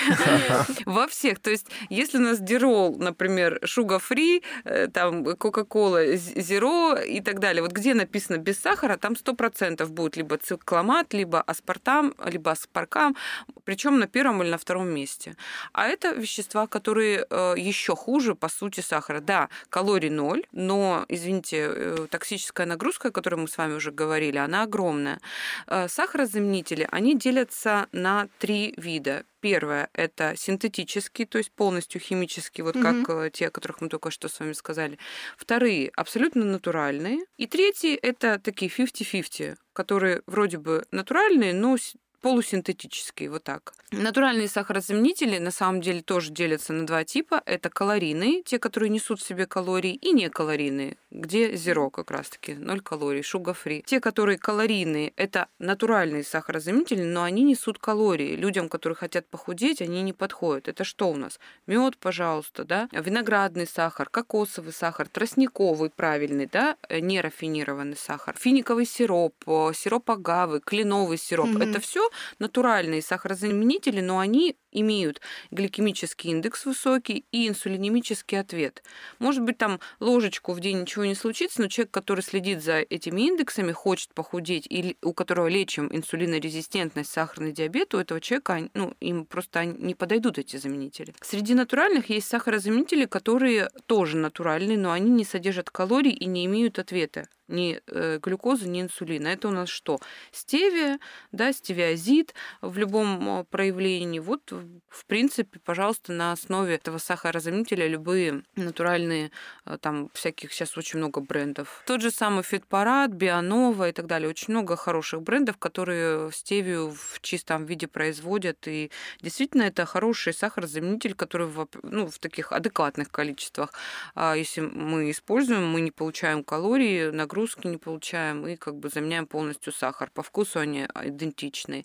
во 0.86 1.06
всех. 1.06 1.40
То 1.40 1.50
есть, 1.50 1.66
если 1.88 2.18
у 2.18 2.20
нас 2.20 2.40
дирол, 2.40 2.96
например, 2.98 3.58
шуга-фри, 3.64 4.42
э, 4.64 4.88
там 4.88 5.24
Кока-Кола, 5.36 6.16
Зеро 6.16 6.94
и 6.96 7.20
так 7.20 7.40
далее, 7.40 7.62
вот 7.62 7.72
где 7.72 7.94
написано 7.94 8.38
без 8.38 8.60
сахара, 8.60 8.96
там 8.96 9.16
сто 9.16 9.34
процентов 9.34 9.90
будет 9.92 10.16
либо 10.16 10.36
цикламат, 10.36 11.14
либо 11.14 11.40
аспартам, 11.40 12.14
либо 12.24 12.50
аспаркам, 12.50 13.16
причем 13.64 13.98
на 13.98 14.06
первом 14.06 14.42
или 14.42 14.50
на 14.50 14.58
втором 14.58 14.88
месте. 14.88 15.36
А 15.72 15.86
это 15.86 16.12
вещества, 16.12 16.66
которые 16.66 17.26
э, 17.28 17.54
еще 17.56 17.96
хуже, 17.96 18.34
по 18.34 18.48
сути, 18.48 18.80
сахара. 18.80 19.20
Да, 19.20 19.48
калорий 19.70 20.10
ноль, 20.10 20.44
но, 20.52 21.04
извините, 21.08 21.68
э, 21.70 22.06
токсическая 22.10 22.66
нагрузка, 22.66 23.08
о 23.08 23.10
которой 23.10 23.36
мы 23.36 23.48
с 23.48 23.56
вами 23.56 23.74
уже 23.74 23.90
говорили, 23.90 24.38
она 24.38 24.62
огромная. 24.62 25.20
Сахарозаменители, 25.66 26.88
они 26.90 27.16
делятся 27.16 27.86
на 27.92 28.17
три 28.38 28.74
вида. 28.76 29.24
Первое– 29.40 29.88
это 29.92 30.34
синтетические, 30.36 31.26
то 31.26 31.38
есть 31.38 31.52
полностью 31.52 32.00
химические, 32.00 32.64
вот 32.64 32.74
mm-hmm. 32.74 33.04
как 33.04 33.16
э, 33.26 33.30
те, 33.30 33.46
о 33.46 33.50
которых 33.50 33.80
мы 33.80 33.88
только 33.88 34.10
что 34.10 34.28
с 34.28 34.40
вами 34.40 34.52
сказали. 34.52 34.98
Вторые– 35.36 35.90
абсолютно 35.96 36.44
натуральные. 36.44 37.20
И 37.36 37.46
третьи– 37.46 37.94
это 38.02 38.40
такие 38.40 38.70
50-50, 38.70 39.56
которые 39.72 40.22
вроде 40.26 40.58
бы 40.58 40.84
натуральные, 40.90 41.54
но 41.54 41.76
полусинтетические, 42.20 43.30
вот 43.30 43.44
так. 43.44 43.72
Натуральные 43.90 44.48
сахарозаменители 44.48 45.38
на 45.38 45.50
самом 45.50 45.80
деле 45.80 46.02
тоже 46.02 46.30
делятся 46.30 46.72
на 46.72 46.86
два 46.86 47.04
типа. 47.04 47.42
Это 47.46 47.70
калорийные, 47.70 48.42
те, 48.42 48.58
которые 48.58 48.90
несут 48.90 49.20
в 49.20 49.26
себе 49.26 49.46
калории, 49.46 49.94
и 49.94 50.12
некалорийные, 50.12 50.96
где 51.10 51.56
зеро 51.56 51.88
как 51.88 52.10
раз-таки, 52.10 52.54
0 52.54 52.80
калорий, 52.80 53.22
шуга-фри. 53.22 53.82
Те, 53.86 54.00
которые 54.00 54.36
калорийные, 54.36 55.12
это 55.16 55.48
натуральные 55.58 56.24
сахарозаменители, 56.24 57.02
но 57.02 57.22
они 57.22 57.42
несут 57.44 57.78
калории. 57.78 58.36
Людям, 58.36 58.68
которые 58.68 58.96
хотят 58.96 59.26
похудеть, 59.26 59.80
они 59.80 60.02
не 60.02 60.12
подходят. 60.12 60.68
Это 60.68 60.84
что 60.84 61.08
у 61.10 61.16
нас? 61.16 61.40
Мед, 61.66 61.96
пожалуйста, 61.96 62.64
да? 62.64 62.88
Виноградный 62.92 63.66
сахар, 63.66 64.10
кокосовый 64.10 64.72
сахар, 64.72 65.08
тростниковый 65.08 65.88
правильный, 65.88 66.46
да, 66.46 66.76
нерафинированный 66.90 67.96
сахар, 67.96 68.36
финиковый 68.38 68.84
сироп, 68.84 69.34
сироп 69.74 70.10
агавы, 70.10 70.60
кленовый 70.60 71.16
сироп. 71.16 71.48
Mm-hmm. 71.48 71.70
Это 71.70 71.80
все 71.80 72.08
натуральные 72.38 73.02
сахарозаменители, 73.02 74.00
но 74.00 74.18
они 74.18 74.56
имеют 74.72 75.20
гликемический 75.50 76.30
индекс 76.30 76.66
высокий 76.66 77.24
и 77.32 77.48
инсулинемический 77.48 78.38
ответ. 78.38 78.82
Может 79.18 79.42
быть, 79.42 79.58
там 79.58 79.80
ложечку 80.00 80.52
в 80.52 80.60
день 80.60 80.82
ничего 80.82 81.04
не 81.04 81.14
случится, 81.14 81.60
но 81.60 81.68
человек, 81.68 81.90
который 81.90 82.20
следит 82.20 82.62
за 82.62 82.78
этими 82.78 83.22
индексами, 83.22 83.72
хочет 83.72 84.12
похудеть, 84.14 84.66
или 84.68 84.96
у 85.02 85.12
которого 85.12 85.48
лечим 85.48 85.88
инсулинорезистентность, 85.90 87.10
сахарный 87.10 87.52
диабет, 87.52 87.94
у 87.94 87.98
этого 87.98 88.20
человека 88.20 88.68
ну, 88.74 88.94
им 89.00 89.24
просто 89.24 89.64
не 89.64 89.94
подойдут 89.94 90.38
эти 90.38 90.56
заменители. 90.56 91.14
Среди 91.20 91.54
натуральных 91.54 92.10
есть 92.10 92.28
сахарозаменители, 92.28 93.06
которые 93.06 93.68
тоже 93.86 94.16
натуральные, 94.16 94.78
но 94.78 94.92
они 94.92 95.10
не 95.10 95.24
содержат 95.24 95.70
калорий 95.70 96.12
и 96.12 96.26
не 96.26 96.44
имеют 96.46 96.78
ответа 96.78 97.28
ни 97.48 97.80
э, 97.86 98.18
глюкозы, 98.22 98.68
ни 98.68 98.80
инсулина. 98.80 99.28
Это 99.28 99.48
у 99.48 99.50
нас 99.50 99.68
что? 99.68 99.98
Стевия, 100.30 100.98
да, 101.32 101.52
стевиазид 101.52 102.34
в 102.60 102.78
любом 102.78 103.46
проявлении. 103.50 104.18
Вот, 104.18 104.52
в 104.88 105.04
принципе, 105.06 105.58
пожалуйста, 105.58 106.12
на 106.12 106.32
основе 106.32 106.74
этого 106.74 106.98
сахарозаменителя 106.98 107.86
любые 107.86 108.42
натуральные, 108.56 109.30
э, 109.64 109.78
там 109.80 110.10
всяких 110.14 110.52
сейчас 110.52 110.76
очень 110.76 110.98
много 110.98 111.20
брендов. 111.20 111.82
Тот 111.86 112.00
же 112.00 112.10
самый 112.10 112.42
Фитпарад, 112.42 113.12
Бианова 113.12 113.88
и 113.88 113.92
так 113.92 114.06
далее. 114.06 114.28
Очень 114.28 114.54
много 114.54 114.76
хороших 114.76 115.22
брендов, 115.22 115.56
которые 115.56 116.30
стевию 116.32 116.90
в 116.90 117.20
чистом 117.20 117.64
виде 117.66 117.86
производят. 117.86 118.68
И 118.68 118.90
действительно, 119.20 119.62
это 119.62 119.86
хороший 119.86 120.32
сахарозаменитель, 120.32 121.14
который 121.14 121.46
в, 121.46 121.66
ну, 121.82 122.06
в 122.06 122.18
таких 122.18 122.52
адекватных 122.52 123.10
количествах. 123.10 123.72
А 124.14 124.34
если 124.34 124.60
мы 124.60 125.10
используем, 125.10 125.66
мы 125.66 125.80
не 125.80 125.90
получаем 125.90 126.44
калории, 126.44 127.10
нагрузки 127.10 127.37
не 127.68 127.76
получаем 127.76 128.46
и 128.46 128.56
как 128.56 128.76
бы 128.76 128.88
заменяем 128.88 129.26
полностью 129.26 129.72
сахар. 129.72 130.10
По 130.12 130.22
вкусу 130.22 130.58
они 130.58 130.86
идентичны. 131.02 131.84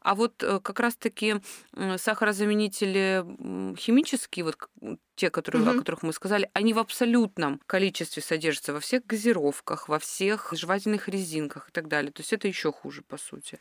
А 0.00 0.14
вот 0.14 0.42
э, 0.42 0.60
как 0.60 0.80
раз-таки 0.80 1.36
сахарозаменители 1.96 3.24
химические, 3.76 4.44
вот 4.44 4.56
те, 5.16 5.30
которые, 5.30 5.62
угу. 5.62 5.70
о 5.70 5.78
которых 5.78 6.02
мы 6.02 6.12
сказали, 6.12 6.50
они 6.52 6.74
в 6.74 6.78
абсолютном 6.78 7.60
количестве 7.66 8.22
содержатся 8.22 8.72
во 8.72 8.80
всех 8.80 9.04
газировках, 9.06 9.88
во 9.88 9.98
всех 9.98 10.52
жевательных 10.52 11.08
резинках 11.08 11.70
и 11.70 11.72
так 11.72 11.88
далее. 11.88 12.12
То 12.12 12.20
есть 12.20 12.32
это 12.32 12.46
еще 12.46 12.70
хуже, 12.70 13.02
по 13.02 13.16
сути. 13.16 13.58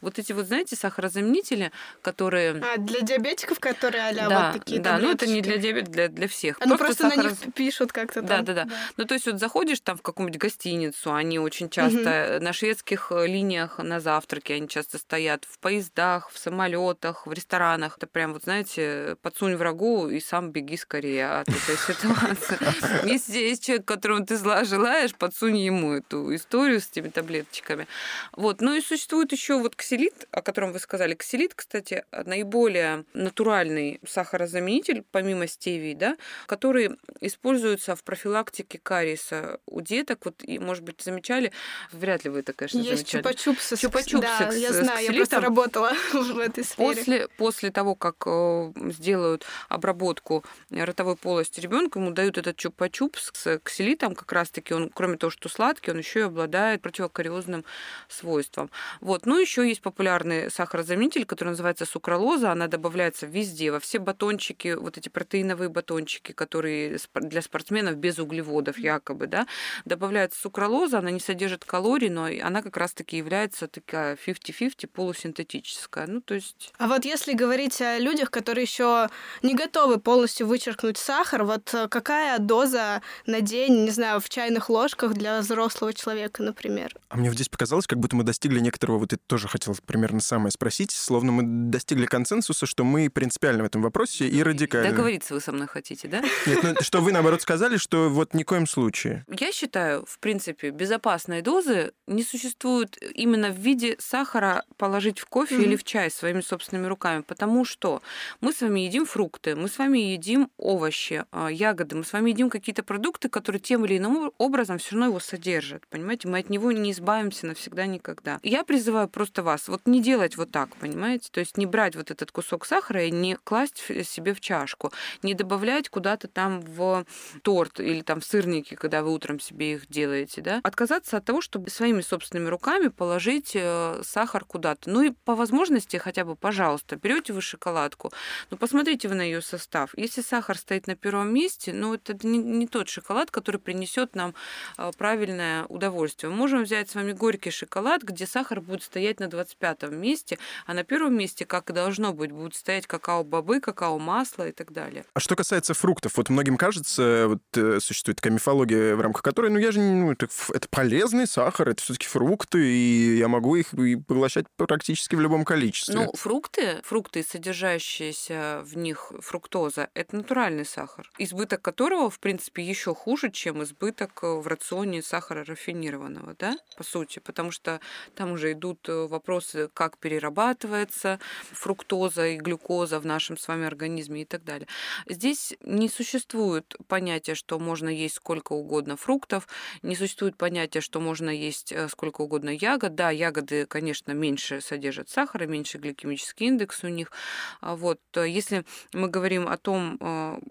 Вот 0.00 0.18
эти 0.18 0.32
вот, 0.32 0.46
знаете, 0.46 0.76
сахарозаменители, 0.76 1.72
которые... 2.02 2.62
А, 2.62 2.76
для 2.76 3.00
диабетиков, 3.00 3.58
которые 3.58 4.08
а 4.08 4.28
да, 4.28 4.52
вот 4.52 4.60
такие 4.60 4.80
Да, 4.80 4.98
ну 4.98 5.10
это 5.10 5.26
не 5.26 5.40
для 5.40 5.56
диабетиков, 5.56 5.92
для, 5.92 6.08
для 6.08 6.28
всех. 6.28 6.60
Ну 6.60 6.76
просто, 6.76 6.84
просто 6.84 7.08
сахар... 7.08 7.24
на 7.24 7.28
них 7.30 7.54
пишут 7.54 7.92
как-то 7.92 8.20
да, 8.20 8.42
да, 8.42 8.52
да, 8.52 8.64
да. 8.64 8.70
Ну 8.96 9.04
то 9.04 9.14
есть 9.14 9.26
вот 9.26 9.40
заходишь 9.40 9.80
там 9.80 9.96
в 9.96 10.02
какую-нибудь 10.02 10.38
гостиницу, 10.38 11.14
они 11.14 11.38
очень 11.38 11.70
часто 11.70 12.36
угу. 12.36 12.44
на 12.44 12.52
шведских 12.52 13.10
э, 13.10 13.26
линиях 13.26 13.78
на 13.78 14.00
завтраке, 14.00 14.54
они 14.54 14.68
часто 14.68 14.98
стоят 14.98 15.46
в 15.46 15.58
поездах, 15.58 16.30
в 16.30 16.38
самолетах, 16.38 17.26
в 17.26 17.32
ресторанах. 17.32 17.96
Это 17.96 18.06
прям 18.06 18.34
вот, 18.34 18.44
знаете, 18.44 19.16
подсунь 19.22 19.56
врагу 19.56 20.08
и 20.08 20.20
сам 20.20 20.50
беги 20.50 20.76
скорее 20.76 20.97
скорее 20.98 21.26
от 21.26 21.48
этой 21.48 21.76
ситуации. 21.76 22.58
Если 23.08 23.38
есть 23.38 23.64
человек, 23.64 23.86
которому 23.86 24.26
ты 24.26 24.36
зла 24.36 24.64
желаешь, 24.64 25.14
подсунь 25.14 25.56
ему 25.56 25.92
эту 25.92 26.34
историю 26.34 26.80
с 26.80 26.88
этими 26.90 27.08
таблеточками. 27.08 27.86
Вот. 28.32 28.60
Ну 28.60 28.74
и 28.74 28.80
существует 28.80 29.30
еще 29.32 29.58
вот 29.58 29.76
ксилит, 29.76 30.26
о 30.32 30.42
котором 30.42 30.72
вы 30.72 30.80
сказали. 30.80 31.14
Ксилит, 31.14 31.54
кстати, 31.54 32.04
наиболее 32.24 33.04
натуральный 33.14 34.00
сахарозаменитель, 34.06 35.04
помимо 35.12 35.46
стевии, 35.46 35.94
да, 35.94 36.16
который 36.46 36.90
используется 37.20 37.94
в 37.94 38.02
профилактике 38.02 38.78
кариеса 38.82 39.60
у 39.66 39.80
деток. 39.80 40.24
Вот, 40.24 40.42
и, 40.42 40.58
может 40.58 40.82
быть, 40.82 41.00
замечали, 41.00 41.52
вряд 41.92 42.24
ли 42.24 42.30
вы 42.30 42.40
это, 42.40 42.52
конечно, 42.52 42.78
есть 42.78 43.10
замечали. 43.10 43.22
чупа-чупсы. 43.22 43.76
Чупа-чупсы 43.76 44.20
да, 44.20 44.52
я 44.52 44.72
знаю, 44.72 45.06
я 45.06 45.12
просто 45.12 45.40
работала 45.40 45.92
в 46.12 46.38
этой 46.38 46.64
сфере. 46.64 46.96
После, 46.96 47.28
после 47.36 47.70
того, 47.70 47.94
как 47.94 48.16
э, 48.26 48.72
сделают 48.90 49.46
обработку 49.68 50.44
ротовой 50.88 51.16
полости 51.16 51.60
ребенка, 51.60 51.98
ему 51.98 52.10
дают 52.10 52.38
этот 52.38 52.56
чупа-чуп 52.56 53.16
с 53.16 53.58
ксилитом, 53.60 54.14
как 54.14 54.32
раз-таки 54.32 54.74
он, 54.74 54.90
кроме 54.92 55.16
того, 55.16 55.30
что 55.30 55.48
сладкий, 55.48 55.90
он 55.90 55.98
еще 55.98 56.20
и 56.20 56.22
обладает 56.22 56.82
противокариозным 56.82 57.64
свойством. 58.08 58.70
Вот. 59.00 59.26
Ну, 59.26 59.38
еще 59.38 59.68
есть 59.68 59.82
популярный 59.82 60.50
сахарозаменитель, 60.50 61.24
который 61.24 61.50
называется 61.50 61.86
сукралоза. 61.86 62.50
Она 62.50 62.66
добавляется 62.66 63.26
везде, 63.26 63.70
во 63.70 63.80
все 63.80 63.98
батончики, 63.98 64.74
вот 64.74 64.98
эти 64.98 65.08
протеиновые 65.08 65.68
батончики, 65.68 66.32
которые 66.32 66.98
для 67.14 67.42
спортсменов 67.42 67.96
без 67.96 68.18
углеводов 68.18 68.78
якобы, 68.78 69.26
да, 69.26 69.46
добавляется 69.84 70.40
сукралоза, 70.40 70.98
она 70.98 71.10
не 71.10 71.20
содержит 71.20 71.64
калорий, 71.64 72.08
но 72.08 72.24
она 72.24 72.62
как 72.62 72.76
раз-таки 72.76 73.16
является 73.16 73.68
такая 73.68 74.16
50-50 74.16 74.86
полусинтетическая. 74.86 76.06
Ну, 76.06 76.20
то 76.20 76.34
есть... 76.34 76.72
А 76.78 76.88
вот 76.88 77.04
если 77.04 77.34
говорить 77.34 77.80
о 77.82 77.98
людях, 77.98 78.30
которые 78.30 78.62
еще 78.62 79.08
не 79.42 79.54
готовы 79.54 79.98
полностью 79.98 80.46
вычеркнуть 80.46 80.77
вычеркнуть 80.78 80.98
сахар, 80.98 81.44
вот 81.44 81.72
э, 81.74 81.88
какая 81.88 82.38
доза 82.38 83.02
на 83.26 83.40
день, 83.40 83.84
не 83.84 83.90
знаю, 83.90 84.20
в 84.20 84.28
чайных 84.28 84.70
ложках 84.70 85.14
для 85.14 85.40
взрослого 85.40 85.92
человека, 85.92 86.42
например? 86.42 86.94
А 87.08 87.16
мне 87.16 87.30
здесь 87.30 87.48
показалось, 87.48 87.86
как 87.86 87.98
будто 87.98 88.16
мы 88.16 88.24
достигли 88.24 88.60
некоторого, 88.60 88.98
вот 88.98 89.12
это 89.12 89.22
тоже 89.26 89.48
хотел 89.48 89.76
примерно 89.86 90.20
самое 90.20 90.50
спросить, 90.50 90.92
словно 90.92 91.32
мы 91.32 91.42
достигли 91.70 92.06
консенсуса, 92.06 92.66
что 92.66 92.84
мы 92.84 93.10
принципиально 93.10 93.62
в 93.64 93.66
этом 93.66 93.82
вопросе 93.82 94.28
и 94.28 94.42
радикально. 94.42 94.90
Договориться 94.90 95.34
вы 95.34 95.40
со 95.40 95.52
мной 95.52 95.66
хотите, 95.66 96.08
да? 96.08 96.22
Нет, 96.46 96.62
ну, 96.62 96.74
что 96.80 97.00
вы, 97.00 97.12
наоборот, 97.12 97.42
сказали, 97.42 97.76
что 97.76 98.08
вот 98.08 98.34
ни 98.34 98.42
в 98.42 98.46
коем 98.46 98.66
случае. 98.66 99.24
Я 99.28 99.52
считаю, 99.52 100.04
в 100.06 100.18
принципе, 100.18 100.70
безопасной 100.70 101.42
дозы 101.42 101.92
не 102.06 102.22
существует 102.22 102.96
именно 103.14 103.50
в 103.50 103.58
виде 103.58 103.96
сахара 103.98 104.64
положить 104.76 105.18
в 105.18 105.26
кофе 105.26 105.56
mm-hmm. 105.56 105.62
или 105.62 105.76
в 105.76 105.84
чай 105.84 106.10
своими 106.10 106.40
собственными 106.40 106.86
руками, 106.86 107.22
потому 107.22 107.64
что 107.64 108.02
мы 108.40 108.52
с 108.52 108.60
вами 108.60 108.80
едим 108.80 109.06
фрукты, 109.06 109.56
мы 109.56 109.68
с 109.68 109.78
вами 109.78 109.98
едим 109.98 110.50
овощи, 110.68 111.24
а, 111.32 111.48
ягоды, 111.48 111.96
мы 111.96 112.04
с 112.04 112.12
вами 112.12 112.30
едим 112.30 112.50
какие-то 112.50 112.82
продукты, 112.82 113.30
которые 113.30 113.58
тем 113.58 113.86
или 113.86 113.96
иным 113.96 114.32
образом 114.36 114.76
все 114.76 114.92
равно 114.92 115.06
его 115.06 115.18
содержат. 115.18 115.86
Понимаете, 115.88 116.28
мы 116.28 116.40
от 116.40 116.50
него 116.50 116.70
не 116.72 116.92
избавимся 116.92 117.46
навсегда 117.46 117.86
никогда. 117.86 118.38
Я 118.42 118.64
призываю 118.64 119.08
просто 119.08 119.42
вас 119.42 119.68
вот 119.68 119.86
не 119.86 120.02
делать 120.02 120.36
вот 120.36 120.50
так, 120.50 120.76
понимаете? 120.76 121.30
То 121.32 121.40
есть 121.40 121.56
не 121.56 121.64
брать 121.64 121.96
вот 121.96 122.10
этот 122.10 122.30
кусок 122.32 122.66
сахара 122.66 123.02
и 123.02 123.10
не 123.10 123.36
класть 123.36 123.78
себе 123.78 124.34
в 124.34 124.40
чашку, 124.40 124.92
не 125.22 125.32
добавлять 125.32 125.88
куда-то 125.88 126.28
там 126.28 126.60
в 126.60 127.06
торт 127.42 127.80
или 127.80 128.02
там 128.02 128.20
в 128.20 128.26
сырники, 128.26 128.74
когда 128.74 129.02
вы 129.02 129.14
утром 129.14 129.40
себе 129.40 129.72
их 129.72 129.88
делаете, 129.88 130.42
да? 130.42 130.60
Отказаться 130.62 131.16
от 131.16 131.24
того, 131.24 131.40
чтобы 131.40 131.70
своими 131.70 132.02
собственными 132.02 132.50
руками 132.50 132.88
положить 132.88 133.52
э, 133.54 134.02
сахар 134.04 134.44
куда-то. 134.44 134.90
Ну 134.90 135.00
и 135.00 135.12
по 135.24 135.34
возможности 135.34 135.96
хотя 135.96 136.26
бы, 136.26 136.36
пожалуйста, 136.36 136.96
берете 136.96 137.32
вы 137.32 137.40
шоколадку, 137.40 138.12
ну 138.50 138.58
посмотрите 138.58 139.08
вы 139.08 139.14
на 139.14 139.22
ее 139.22 139.40
состав. 139.40 139.96
Если 139.96 140.20
сахар 140.20 140.57
стоит 140.58 140.86
на 140.86 140.96
первом 140.96 141.32
месте, 141.32 141.72
но 141.72 141.94
это 141.94 142.14
не, 142.26 142.38
не 142.38 142.66
тот 142.66 142.88
шоколад, 142.88 143.30
который 143.30 143.58
принесет 143.58 144.14
нам 144.14 144.34
а, 144.76 144.92
правильное 144.92 145.64
удовольствие. 145.66 146.30
Мы 146.30 146.36
можем 146.36 146.64
взять 146.64 146.90
с 146.90 146.94
вами 146.94 147.12
горький 147.12 147.50
шоколад, 147.50 148.02
где 148.02 148.26
сахар 148.26 148.60
будет 148.60 148.82
стоять 148.82 149.20
на 149.20 149.28
25 149.28 149.90
месте, 149.90 150.38
а 150.66 150.74
на 150.74 150.84
первом 150.84 151.16
месте, 151.16 151.44
как 151.44 151.70
и 151.70 151.72
должно 151.72 152.12
быть, 152.12 152.32
будут 152.32 152.54
стоять 152.54 152.86
какао-бобы, 152.86 153.60
какао-масло 153.60 154.48
и 154.48 154.52
так 154.52 154.72
далее. 154.72 155.04
А 155.14 155.20
что 155.20 155.36
касается 155.36 155.74
фруктов, 155.74 156.16
вот 156.16 156.28
многим 156.28 156.56
кажется, 156.56 157.26
вот 157.28 157.42
э, 157.56 157.78
существует 157.80 158.16
такая 158.16 158.32
мифология, 158.32 158.96
в 158.96 159.00
рамках 159.00 159.22
которой, 159.22 159.50
ну 159.50 159.58
я 159.58 159.72
же, 159.72 159.80
ну 159.80 160.12
это, 160.12 160.28
это 160.52 160.68
полезный 160.68 161.26
сахар, 161.26 161.68
это 161.68 161.82
все-таки 161.82 162.06
фрукты, 162.06 162.66
и 162.66 163.16
я 163.18 163.28
могу 163.28 163.56
их 163.56 163.70
поглощать 164.06 164.46
практически 164.56 165.14
в 165.14 165.20
любом 165.20 165.44
количестве. 165.44 165.94
Ну, 165.94 166.12
фрукты, 166.14 166.80
фрукты, 166.82 167.22
содержащиеся 167.22 168.62
в 168.64 168.76
них 168.76 169.12
фруктоза, 169.20 169.88
это 169.94 170.16
натурально 170.16 170.47
натуральный 170.48 170.64
сахар, 170.64 171.10
избыток 171.18 171.62
которого, 171.62 172.10
в 172.10 172.18
принципе, 172.18 172.62
еще 172.62 172.94
хуже, 172.94 173.30
чем 173.30 173.62
избыток 173.62 174.20
э, 174.22 174.26
в 174.26 174.46
рационе 174.46 175.02
сахара 175.02 175.44
рафинированного, 175.44 176.34
да, 176.38 176.56
по 176.76 176.84
сути, 176.84 177.18
потому 177.18 177.50
что 177.50 177.80
там 178.14 178.32
уже 178.32 178.52
идут 178.52 178.88
э, 178.88 179.06
вопросы, 179.06 179.68
как 179.74 179.98
перерабатывается 179.98 181.20
фруктоза 181.52 182.28
и 182.28 182.36
глюкоза 182.36 182.98
в 182.98 183.06
нашем 183.06 183.36
с 183.36 183.48
вами 183.48 183.66
организме 183.66 184.22
и 184.22 184.24
так 184.24 184.44
далее. 184.44 184.66
Здесь 185.06 185.54
не 185.62 185.88
существует 185.88 186.74
понятия, 186.86 187.34
что 187.34 187.58
можно 187.58 187.88
есть 187.88 188.16
сколько 188.16 188.54
угодно 188.54 188.96
фруктов, 188.96 189.46
не 189.82 189.96
существует 189.96 190.36
понятия, 190.36 190.80
что 190.80 191.00
можно 191.00 191.30
есть 191.30 191.72
э, 191.72 191.88
сколько 191.88 192.22
угодно 192.22 192.50
ягод. 192.50 192.94
Да, 192.94 193.10
ягоды, 193.10 193.66
конечно, 193.66 194.12
меньше 194.12 194.60
содержат 194.60 195.10
сахара, 195.10 195.46
меньше 195.46 195.78
гликемический 195.78 196.46
индекс 196.46 196.84
у 196.84 196.88
них. 196.88 197.12
А 197.60 197.76
вот. 197.76 198.00
Если 198.14 198.64
мы 198.92 199.08
говорим 199.08 199.48
о 199.48 199.56
том, 199.56 199.98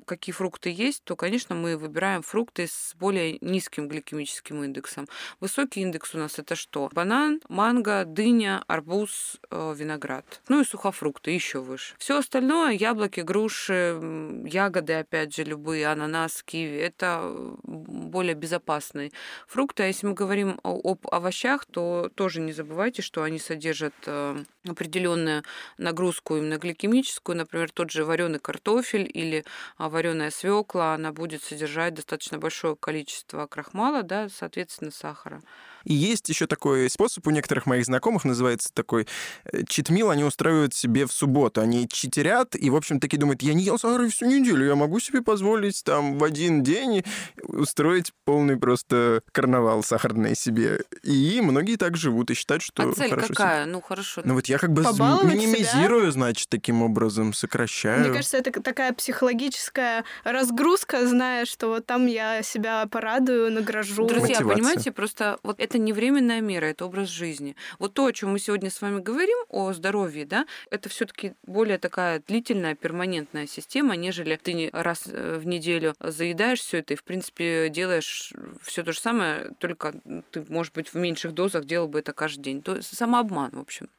какие 0.05 0.33
фрукты 0.33 0.69
есть, 0.69 1.03
то, 1.03 1.15
конечно, 1.15 1.55
мы 1.55 1.77
выбираем 1.77 2.21
фрукты 2.21 2.67
с 2.67 2.93
более 2.95 3.37
низким 3.41 3.87
гликемическим 3.87 4.63
индексом. 4.63 5.07
Высокий 5.39 5.81
индекс 5.81 6.15
у 6.15 6.17
нас 6.17 6.39
это 6.39 6.55
что? 6.55 6.89
Банан, 6.93 7.41
манго, 7.49 8.05
дыня, 8.05 8.63
арбуз, 8.67 9.37
э, 9.49 9.73
виноград. 9.77 10.41
Ну 10.47 10.61
и 10.61 10.63
сухофрукты 10.63 11.31
еще 11.31 11.59
выше. 11.59 11.95
Все 11.97 12.17
остальное, 12.17 12.71
яблоки, 12.71 13.21
груши, 13.21 13.99
ягоды, 14.45 14.93
опять 14.93 15.35
же, 15.35 15.43
любые, 15.43 15.87
ананас, 15.87 16.43
киви, 16.43 16.77
это 16.77 17.57
более 17.63 18.35
безопасные 18.35 19.11
фрукты. 19.47 19.83
А 19.83 19.87
если 19.87 20.07
мы 20.07 20.13
говорим 20.13 20.59
об 20.63 21.07
овощах, 21.11 21.65
то 21.65 22.09
тоже 22.15 22.41
не 22.41 22.53
забывайте, 22.53 23.01
что 23.01 23.23
они 23.23 23.39
содержат 23.39 23.93
э, 24.05 24.43
определенную 24.67 25.43
нагрузку 25.77 26.37
именно 26.37 26.57
гликемическую, 26.57 27.37
например, 27.37 27.71
тот 27.71 27.91
же 27.91 28.05
вареный 28.05 28.39
картофель 28.39 29.09
или 29.13 29.37
а 29.37 29.43
вареная 29.89 30.31
свекла, 30.31 30.93
она 30.93 31.11
будет 31.11 31.43
содержать 31.43 31.93
достаточно 31.93 32.37
большое 32.37 32.75
количество 32.75 33.47
крахмала, 33.47 34.03
да, 34.03 34.29
соответственно, 34.29 34.91
сахара. 34.91 35.41
И 35.87 35.93
есть 35.93 36.27
еще 36.27 36.47
такой 36.47 36.89
способ 36.89 37.25
у 37.27 37.31
некоторых 37.31 37.65
моих 37.65 37.85
знакомых, 37.85 38.25
называется 38.25 38.69
такой 38.73 39.07
э, 39.45 39.63
читмил, 39.67 40.09
они 40.09 40.25
устраивают 40.25 40.73
себе 40.73 41.05
в 41.05 41.13
субботу. 41.13 41.61
Они 41.61 41.87
читерят 41.87 42.55
и, 42.55 42.69
в 42.69 42.75
общем, 42.75 42.99
таки 42.99 43.15
думают, 43.15 43.41
я 43.41 43.53
не 43.53 43.63
ел 43.63 43.79
сахар 43.79 44.09
всю 44.09 44.25
неделю, 44.25 44.65
я 44.65 44.75
могу 44.75 44.99
себе 44.99 45.21
позволить 45.21 45.81
там 45.85 46.17
в 46.17 46.23
один 46.25 46.61
день 46.61 47.03
устроить 47.43 48.11
полный 48.25 48.57
просто 48.57 49.21
карнавал 49.31 49.81
сахарный 49.81 50.35
себе. 50.35 50.81
И 51.03 51.39
многие 51.41 51.77
так 51.77 51.95
живут 51.95 52.31
и 52.31 52.33
считают, 52.33 52.63
что 52.63 52.83
а 52.83 52.93
цель 52.93 53.09
хорошо 53.09 53.27
какая? 53.29 53.63
Себе. 53.63 53.71
Ну, 53.71 53.81
хорошо. 53.81 54.21
Ну 54.25 54.33
вот 54.33 54.47
я 54.47 54.57
как 54.57 54.73
бы 54.73 54.83
Побаловать 54.83 55.33
минимизирую, 55.33 56.01
себя? 56.01 56.11
значит, 56.11 56.49
таким 56.49 56.81
образом, 56.81 57.31
сокращаю. 57.31 58.01
Мне 58.01 58.09
кажется, 58.09 58.37
это 58.37 58.61
такая 58.61 58.91
психологическая 58.91 60.03
разгрузка, 60.25 61.07
зная, 61.07 61.45
что 61.45 61.67
вот 61.69 61.85
там 61.85 62.07
я 62.07 62.43
себя 62.43 62.85
порадую, 62.87 63.53
награжу. 63.53 64.05
Друзья, 64.05 64.35
Мотивация. 64.39 64.55
понимаете, 64.55 64.91
просто 64.91 65.39
вот 65.43 65.59
это 65.59 65.76
не 65.77 65.93
временная 65.93 66.41
мера, 66.41 66.65
это 66.65 66.85
образ 66.85 67.09
жизни. 67.09 67.55
Вот 67.79 67.93
то, 67.93 68.05
о 68.05 68.13
чем 68.13 68.31
мы 68.31 68.39
сегодня 68.39 68.69
с 68.69 68.81
вами 68.81 69.01
говорим, 69.01 69.37
о 69.49 69.73
здоровье, 69.73 70.25
да, 70.25 70.45
это 70.69 70.89
все-таки 70.89 71.33
более 71.45 71.77
такая 71.77 72.21
длительная, 72.27 72.75
перманентная 72.75 73.47
система, 73.47 73.95
нежели 73.95 74.35
ты 74.35 74.53
не 74.53 74.69
раз 74.71 75.03
э, 75.07 75.37
в 75.37 75.45
неделю 75.47 75.93
заедаешь 75.99 76.59
все 76.59 76.79
это 76.79 76.93
и, 76.93 76.97
в 76.97 77.03
принципе, 77.03 77.69
делаешь 77.69 78.33
все 78.61 78.83
то 78.83 78.91
же 78.91 78.99
самое, 78.99 79.51
только 79.59 79.93
ты, 80.31 80.45
может 80.49 80.73
быть, 80.73 80.93
в 80.93 80.95
меньших 80.95 81.33
дозах 81.33 81.65
делал 81.65 81.87
бы 81.87 81.99
это 81.99 82.13
каждый 82.13 82.41
день. 82.41 82.61
То 82.61 82.75
есть 82.75 82.95
самообман, 82.95 83.51
в 83.51 83.59
общем. 83.59 83.89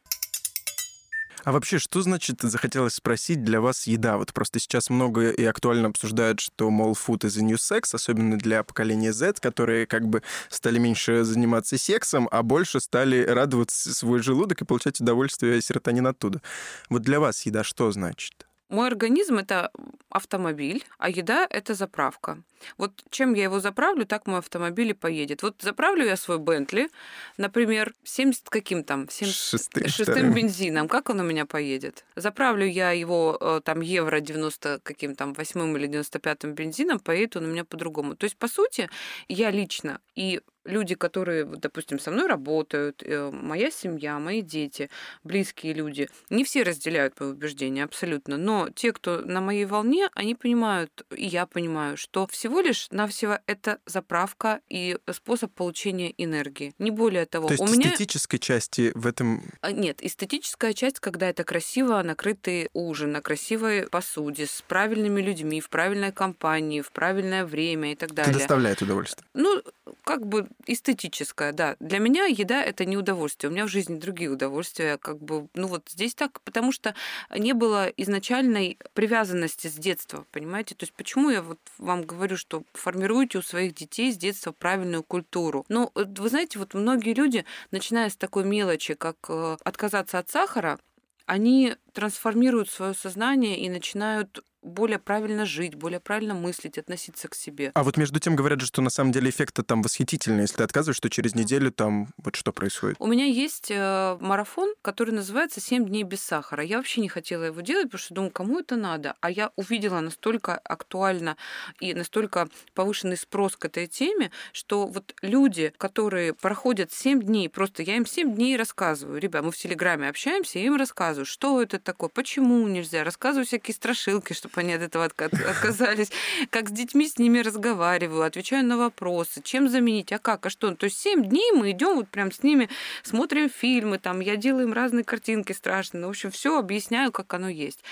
А 1.48 1.52
вообще, 1.52 1.78
что 1.78 2.02
значит, 2.02 2.42
захотелось 2.42 2.96
спросить 2.96 3.42
для 3.42 3.62
вас 3.62 3.86
еда? 3.86 4.18
Вот 4.18 4.34
просто 4.34 4.58
сейчас 4.58 4.90
много 4.90 5.30
и 5.30 5.42
актуально 5.44 5.88
обсуждают, 5.88 6.40
что, 6.40 6.68
мол, 6.68 6.92
food 6.92 7.20
is 7.20 7.38
a 7.38 7.42
new 7.42 7.56
sex, 7.56 7.94
особенно 7.94 8.36
для 8.36 8.62
поколения 8.62 9.14
Z, 9.14 9.40
которые 9.40 9.86
как 9.86 10.06
бы 10.06 10.22
стали 10.50 10.78
меньше 10.78 11.24
заниматься 11.24 11.78
сексом, 11.78 12.28
а 12.30 12.42
больше 12.42 12.80
стали 12.80 13.24
радовать 13.24 13.70
свой 13.70 14.20
желудок 14.20 14.60
и 14.60 14.66
получать 14.66 15.00
удовольствие 15.00 15.62
серотонин 15.62 16.08
оттуда. 16.08 16.42
Вот 16.90 17.00
для 17.00 17.18
вас 17.18 17.40
еда 17.46 17.64
что 17.64 17.90
значит? 17.92 18.47
Мой 18.68 18.86
организм 18.86 19.38
это 19.38 19.70
автомобиль, 20.10 20.84
а 20.98 21.08
еда 21.08 21.46
это 21.48 21.74
заправка. 21.74 22.42
Вот 22.76 23.04
чем 23.10 23.34
я 23.34 23.44
его 23.44 23.60
заправлю, 23.60 24.04
так 24.04 24.26
мой 24.26 24.38
автомобиль 24.38 24.90
и 24.90 24.94
поедет. 24.94 25.42
Вот 25.42 25.62
заправлю 25.62 26.04
я 26.04 26.16
свой 26.16 26.38
Бентли, 26.38 26.90
например, 27.36 27.94
70 28.04 28.48
каким 28.50 28.84
там, 28.84 29.08
70 29.08 29.34
Шестым, 29.34 29.88
шестым 29.88 30.34
бензином, 30.34 30.88
как 30.88 31.08
он 31.08 31.20
у 31.20 31.22
меня 31.22 31.46
поедет? 31.46 32.04
Заправлю 32.16 32.66
я 32.66 32.92
его 32.92 33.38
э, 33.40 33.60
там 33.64 33.80
евро 33.80 34.20
90 34.20 34.80
каким 34.82 35.14
там 35.14 35.32
восьмым 35.32 35.76
или 35.76 35.88
95-м 35.88 36.52
бензином, 36.52 36.98
поедет 36.98 37.36
он 37.36 37.44
у 37.44 37.48
меня 37.48 37.64
по-другому. 37.64 38.16
То 38.16 38.24
есть, 38.24 38.36
по 38.36 38.48
сути, 38.48 38.88
я 39.28 39.50
лично 39.50 40.00
и 40.14 40.40
люди, 40.68 40.94
которые, 40.94 41.44
допустим, 41.44 41.98
со 41.98 42.10
мной 42.10 42.26
работают, 42.26 43.02
э, 43.02 43.30
моя 43.32 43.70
семья, 43.70 44.18
мои 44.18 44.42
дети, 44.42 44.90
близкие 45.24 45.72
люди, 45.72 46.08
не 46.30 46.44
все 46.44 46.62
разделяют 46.62 47.18
мои 47.20 47.30
убеждения 47.30 47.84
абсолютно, 47.84 48.36
но 48.36 48.68
те, 48.70 48.92
кто 48.92 49.20
на 49.20 49.40
моей 49.40 49.64
волне, 49.64 50.08
они 50.14 50.34
понимают, 50.34 51.04
и 51.14 51.26
я 51.26 51.46
понимаю, 51.46 51.96
что 51.96 52.26
всего 52.26 52.60
лишь 52.60 52.88
навсего 52.90 53.38
это 53.46 53.78
заправка 53.86 54.60
и 54.68 54.98
способ 55.12 55.52
получения 55.52 56.14
энергии. 56.18 56.74
Не 56.78 56.90
более 56.90 57.26
того. 57.26 57.48
То 57.48 57.54
есть 57.54 57.62
у 57.62 57.66
меня 57.72 57.88
эстетической 57.94 58.38
части 58.38 58.92
в 58.94 59.06
этом... 59.06 59.42
а, 59.60 59.72
Нет, 59.72 60.02
эстетическая 60.02 60.72
часть, 60.74 61.00
когда 61.00 61.28
это 61.28 61.44
красиво 61.44 62.02
накрытый 62.02 62.68
ужин 62.74 63.12
на 63.12 63.22
красивой 63.22 63.88
посуде, 63.88 64.46
с 64.46 64.62
правильными 64.68 65.20
людьми, 65.20 65.60
в 65.60 65.68
правильной 65.68 66.12
компании, 66.12 66.80
в 66.82 66.90
правильное 66.92 67.44
время 67.44 67.92
и 67.92 67.94
так 67.94 68.10
Это 68.12 68.16
далее. 68.16 68.34
доставляет 68.34 68.82
удовольствие. 68.82 69.26
Ну, 69.34 69.62
как 70.04 70.26
бы 70.26 70.48
эстетическая, 70.66 71.52
да. 71.52 71.76
Для 71.80 71.98
меня 71.98 72.26
еда 72.26 72.62
это 72.62 72.84
не 72.84 72.96
удовольствие. 72.96 73.50
У 73.50 73.52
меня 73.52 73.64
в 73.64 73.68
жизни 73.68 73.98
другие 73.98 74.30
удовольствия, 74.30 74.98
как 74.98 75.18
бы, 75.20 75.48
ну 75.54 75.66
вот 75.66 75.88
здесь 75.88 76.14
так, 76.14 76.40
потому 76.42 76.72
что 76.72 76.94
не 77.34 77.52
было 77.52 77.86
изначальной 77.96 78.78
привязанности 78.92 79.68
с 79.68 79.74
детства, 79.74 80.26
понимаете? 80.32 80.74
То 80.74 80.84
есть 80.84 80.92
почему 80.94 81.30
я 81.30 81.42
вот 81.42 81.58
вам 81.78 82.02
говорю, 82.02 82.36
что 82.36 82.62
формируйте 82.74 83.38
у 83.38 83.42
своих 83.42 83.74
детей 83.74 84.12
с 84.12 84.16
детства 84.16 84.52
правильную 84.52 85.02
культуру. 85.02 85.64
Ну, 85.68 85.90
э, 85.94 86.04
вы 86.04 86.28
знаете, 86.28 86.58
вот 86.58 86.74
многие 86.74 87.14
люди, 87.14 87.44
начиная 87.70 88.10
с 88.10 88.16
такой 88.16 88.44
мелочи, 88.44 88.94
как 88.94 89.16
э, 89.28 89.56
отказаться 89.64 90.18
от 90.18 90.28
сахара, 90.30 90.78
они 91.26 91.76
трансформируют 91.92 92.70
свое 92.70 92.94
сознание 92.94 93.58
и 93.58 93.68
начинают 93.68 94.42
более 94.62 94.98
правильно 94.98 95.46
жить, 95.46 95.74
более 95.74 96.00
правильно 96.00 96.34
мыслить, 96.34 96.78
относиться 96.78 97.28
к 97.28 97.34
себе. 97.34 97.70
А 97.74 97.82
вот 97.82 97.96
между 97.96 98.20
тем 98.20 98.36
говорят 98.36 98.60
же, 98.60 98.66
что 98.66 98.82
на 98.82 98.90
самом 98.90 99.12
деле 99.12 99.30
эффект 99.30 99.58
там 99.66 99.82
восхитительный. 99.82 100.42
Если 100.42 100.56
ты 100.56 100.62
отказываешь, 100.62 100.96
что 100.96 101.10
через 101.10 101.34
неделю 101.34 101.70
там 101.70 102.08
вот 102.18 102.36
что 102.36 102.52
происходит. 102.52 102.96
У 102.98 103.06
меня 103.06 103.24
есть 103.24 103.70
э, 103.70 104.16
марафон, 104.20 104.74
который 104.82 105.10
называется 105.10 105.60
«7 105.60 105.84
дней 105.84 106.02
без 106.02 106.20
сахара». 106.20 106.62
Я 106.62 106.76
вообще 106.76 107.00
не 107.00 107.08
хотела 107.08 107.44
его 107.44 107.60
делать, 107.60 107.86
потому 107.86 107.98
что 107.98 108.14
думаю, 108.14 108.30
кому 108.30 108.60
это 108.60 108.76
надо? 108.76 109.16
А 109.20 109.30
я 109.30 109.50
увидела 109.56 110.00
настолько 110.00 110.56
актуально 110.56 111.36
и 111.80 111.94
настолько 111.94 112.48
повышенный 112.74 113.16
спрос 113.16 113.56
к 113.56 113.64
этой 113.64 113.86
теме, 113.86 114.30
что 114.52 114.86
вот 114.86 115.14
люди, 115.22 115.72
которые 115.78 116.34
проходят 116.34 116.92
7 116.92 117.22
дней, 117.22 117.48
просто 117.48 117.82
я 117.82 117.96
им 117.96 118.06
7 118.06 118.34
дней 118.34 118.56
рассказываю. 118.56 119.20
Ребят, 119.20 119.44
мы 119.44 119.50
в 119.50 119.56
Телеграме 119.56 120.08
общаемся, 120.08 120.58
я 120.58 120.66
им 120.66 120.76
рассказываю, 120.76 121.26
что 121.26 121.62
это 121.62 121.78
такое, 121.78 122.08
почему 122.08 122.66
нельзя. 122.66 123.04
Рассказываю 123.04 123.46
всякие 123.46 123.74
страшилки, 123.74 124.32
чтобы 124.48 124.60
они 124.62 124.72
от 124.74 124.82
этого 124.82 125.06
отка- 125.06 125.50
отказались. 125.50 126.10
Как 126.50 126.68
с 126.68 126.72
детьми 126.72 127.06
с 127.08 127.18
ними 127.18 127.40
разговариваю, 127.40 128.22
отвечаю 128.22 128.64
на 128.64 128.76
вопросы, 128.76 129.42
чем 129.42 129.68
заменить, 129.68 130.12
а 130.12 130.18
как, 130.18 130.46
а 130.46 130.50
что. 130.50 130.74
То 130.74 130.84
есть 130.84 130.98
7 130.98 131.24
дней 131.24 131.52
мы 131.52 131.70
идем 131.70 131.96
вот 131.96 132.08
прям 132.08 132.32
с 132.32 132.42
ними, 132.42 132.68
смотрим 133.02 133.48
фильмы, 133.50 133.98
там, 133.98 134.20
я 134.20 134.36
делаю 134.36 134.66
им 134.66 134.72
разные 134.72 135.04
картинки 135.04 135.52
страшные. 135.52 136.00
Ну, 136.00 136.06
в 136.08 136.10
общем, 136.10 136.30
все 136.30 136.58
объясняю, 136.58 137.12
как 137.12 137.32
оно 137.34 137.48
есть. 137.48 137.82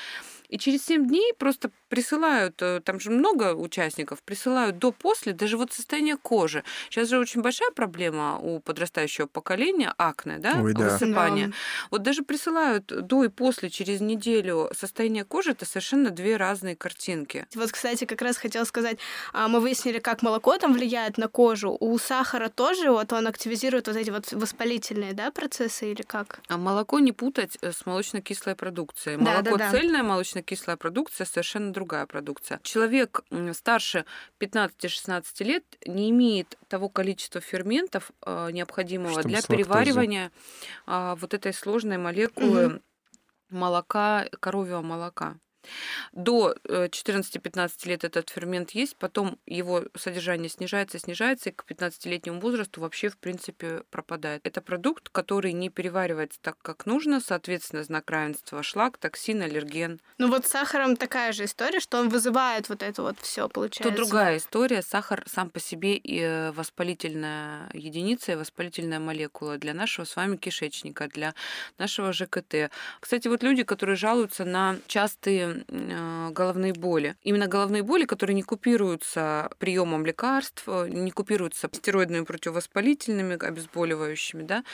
И 0.49 0.59
через 0.59 0.85
7 0.85 1.07
дней 1.07 1.33
просто 1.39 1.71
присылают, 1.89 2.61
э, 2.63 2.81
там 2.85 3.01
же 3.01 3.11
много 3.11 3.55
участников, 3.55 4.23
присылают 4.23 4.79
до-после, 4.79 5.33
даже 5.33 5.57
вот 5.57 5.73
состояние 5.73 6.17
кожи. 6.17 6.65
Сейчас 6.91 7.09
же 7.09 7.19
очень 7.19 7.43
большая 7.43 7.71
проблема 7.71 8.39
у 8.39 8.61
подрастающего 8.61 9.27
поколения, 9.27 9.93
акне, 9.99 10.39
да, 10.39 10.61
Ой, 10.63 10.75
да. 10.75 10.91
высыпание. 10.91 11.49
Да. 11.49 11.53
Вот 11.91 12.03
даже 12.03 12.23
присылают 12.23 12.87
до 12.87 13.25
и 13.25 13.29
после, 13.29 13.71
через 13.71 14.01
неделю 14.01 14.71
состояние 14.75 15.25
кожи, 15.25 15.53
это 15.53 15.65
совершенно 15.65 16.11
две 16.11 16.37
разные 16.37 16.77
картинки. 16.77 17.47
Вот, 17.55 17.73
кстати, 17.73 18.05
как 18.05 18.23
раз 18.23 18.37
хотела 18.37 18.65
сказать, 18.65 18.99
а, 19.33 19.49
мы 19.49 19.61
выяснили, 19.61 19.99
как 19.99 20.23
молоко 20.23 20.57
там 20.59 20.73
влияет 20.73 21.19
на 21.19 21.29
кожу. 21.29 21.77
У 21.79 21.99
сахара 21.99 22.49
тоже 22.49 22.91
вот 22.91 23.13
он 23.13 23.27
активизирует 23.27 23.89
вот 23.89 23.97
эти 23.97 24.11
вот 24.11 24.33
воспалительные, 24.33 25.13
да, 25.13 25.31
процессы 25.31 25.93
или 25.93 26.03
как? 26.03 26.41
А 26.49 26.57
молоко 26.57 26.99
не 26.99 27.13
путать 27.13 27.59
э, 27.61 27.73
с 27.73 27.87
молочно-кислой 27.87 28.55
продукцией. 28.55 29.17
Да, 29.19 29.25
Молоко 29.43 29.57
да, 29.57 29.57
да. 29.57 29.71
цельная 29.71 30.03
молочно-кислая 30.37 30.77
продукция 30.77 31.27
совершенно 31.27 31.73
другая 31.73 32.07
продукция. 32.07 32.61
Человек 32.63 33.21
старше 33.53 34.05
15-16 34.41 35.23
лет 35.45 35.65
не 35.87 36.11
имеет 36.11 36.59
того 36.69 36.89
количества 36.89 37.41
ферментов 37.41 38.11
э, 38.25 38.51
необходимого 38.53 39.13
Чтобы 39.13 39.29
для 39.29 39.43
переваривания 39.43 40.31
а, 40.87 41.15
вот 41.17 41.35
этой 41.35 41.53
сложной 41.53 41.99
молекулы 41.99 42.81
молока, 43.51 44.27
коровьего 44.41 44.83
молока. 44.83 45.37
До 46.13 46.55
э, 46.65 46.89
14-15 46.89 47.89
лет 47.89 48.05
этот 48.05 48.31
фермент 48.31 48.71
есть, 48.73 48.97
потом 48.97 49.39
его 49.47 49.85
содержание 49.97 50.49
снижается, 50.49 50.99
снижается, 50.99 51.51
и 51.51 51.53
к 51.53 51.65
15-летнему 51.69 52.41
возрасту 52.41 52.81
вообще, 52.81 53.09
в 53.09 53.19
принципе, 53.19 53.83
пропадает. 53.91 54.43
Это 54.45 54.61
продукт, 54.61 55.09
который 55.09 55.53
не 55.53 55.71
переваривается 55.71 56.39
так, 56.41 56.57
как 56.63 56.87
нужно, 56.87 57.21
соответственно, 57.21 57.83
знак 57.83 58.11
равенства 58.11 58.63
шлак, 58.63 58.99
токсин, 58.99 59.43
аллерген. 59.43 60.01
Ну 60.19 60.29
вот 60.29 60.47
с 60.47 60.51
сахаром 60.51 60.97
такая 60.97 61.33
же 61.33 61.45
история, 61.45 61.81
что 61.81 61.99
он 61.99 62.09
вызывает 62.09 62.69
вот 62.69 62.83
это 62.83 63.03
вот 63.03 63.19
все, 63.21 63.49
получается. 63.49 63.83
Тут 63.83 63.95
другая 63.95 64.39
история. 64.39 64.83
Сахар 64.83 65.25
сам 65.27 65.51
по 65.51 65.61
себе 65.61 65.97
и 65.97 66.21
э, 66.21 66.53
воспалительная 66.53 67.69
единица, 67.73 68.33
и 68.33 68.35
воспалительная 68.37 69.01
молекула 69.01 69.59
для 69.59 69.75
нашего 69.75 70.05
с 70.05 70.17
вами 70.17 70.37
кишечника, 70.37 71.09
для 71.09 71.35
нашего 71.79 72.13
ЖКТ. 72.13 72.71
Кстати, 73.01 73.29
вот 73.29 73.43
люди, 73.43 73.63
которые 73.63 73.97
жалуются 73.97 74.45
на 74.45 74.77
частые 74.87 75.56
э, 75.56 75.56
головные 75.69 76.73
боли. 76.73 77.17
Именно 77.23 77.47
головные 77.47 77.83
боли, 77.83 78.05
которые 78.05 78.35
не 78.35 78.43
купируются 78.43 79.51
приемом 79.59 80.05
лекарств, 80.05 80.65
э, 80.67 80.89
не 80.89 81.11
купируются 81.11 81.69
стероидными 81.73 82.25
противовоспалительными, 82.25 83.43
обезболивающими, 83.43 84.43
да. 84.43 84.65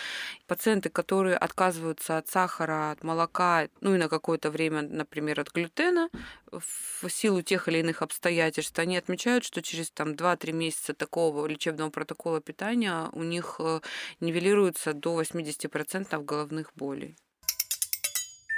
Пациенты, 0.47 0.89
которые 0.89 1.37
отказываются 1.37 2.19
от 2.19 2.29
сахара, 2.29 2.91
от 2.93 3.05
молока, 3.05 3.69
ну 3.81 3.95
и 3.95 3.99
на 3.99 4.09
какое-то 4.09 4.51
время, 4.51 4.83
например, 4.83 5.41
от 5.41 5.53
глютена, 5.53 6.09
в 6.51 7.09
силу 7.09 7.43
тех 7.43 7.69
или 7.69 7.79
иных 7.79 8.03
обстоятельств, 8.03 8.79
они 8.79 8.97
отмечают, 8.97 9.45
что 9.45 9.63
через 9.63 9.91
там, 9.91 10.13
2-3 10.13 10.53
месяца 10.53 10.95
такого 10.95 11.47
лечебного 11.47 11.91
протокола 11.91 12.41
питания 12.41 13.09
у 13.13 13.23
них 13.23 13.57
э, 13.59 13.81
нивелируется 14.21 14.93
до 14.93 15.21
80% 15.21 16.25
головных 16.25 16.73
болей. 16.75 17.17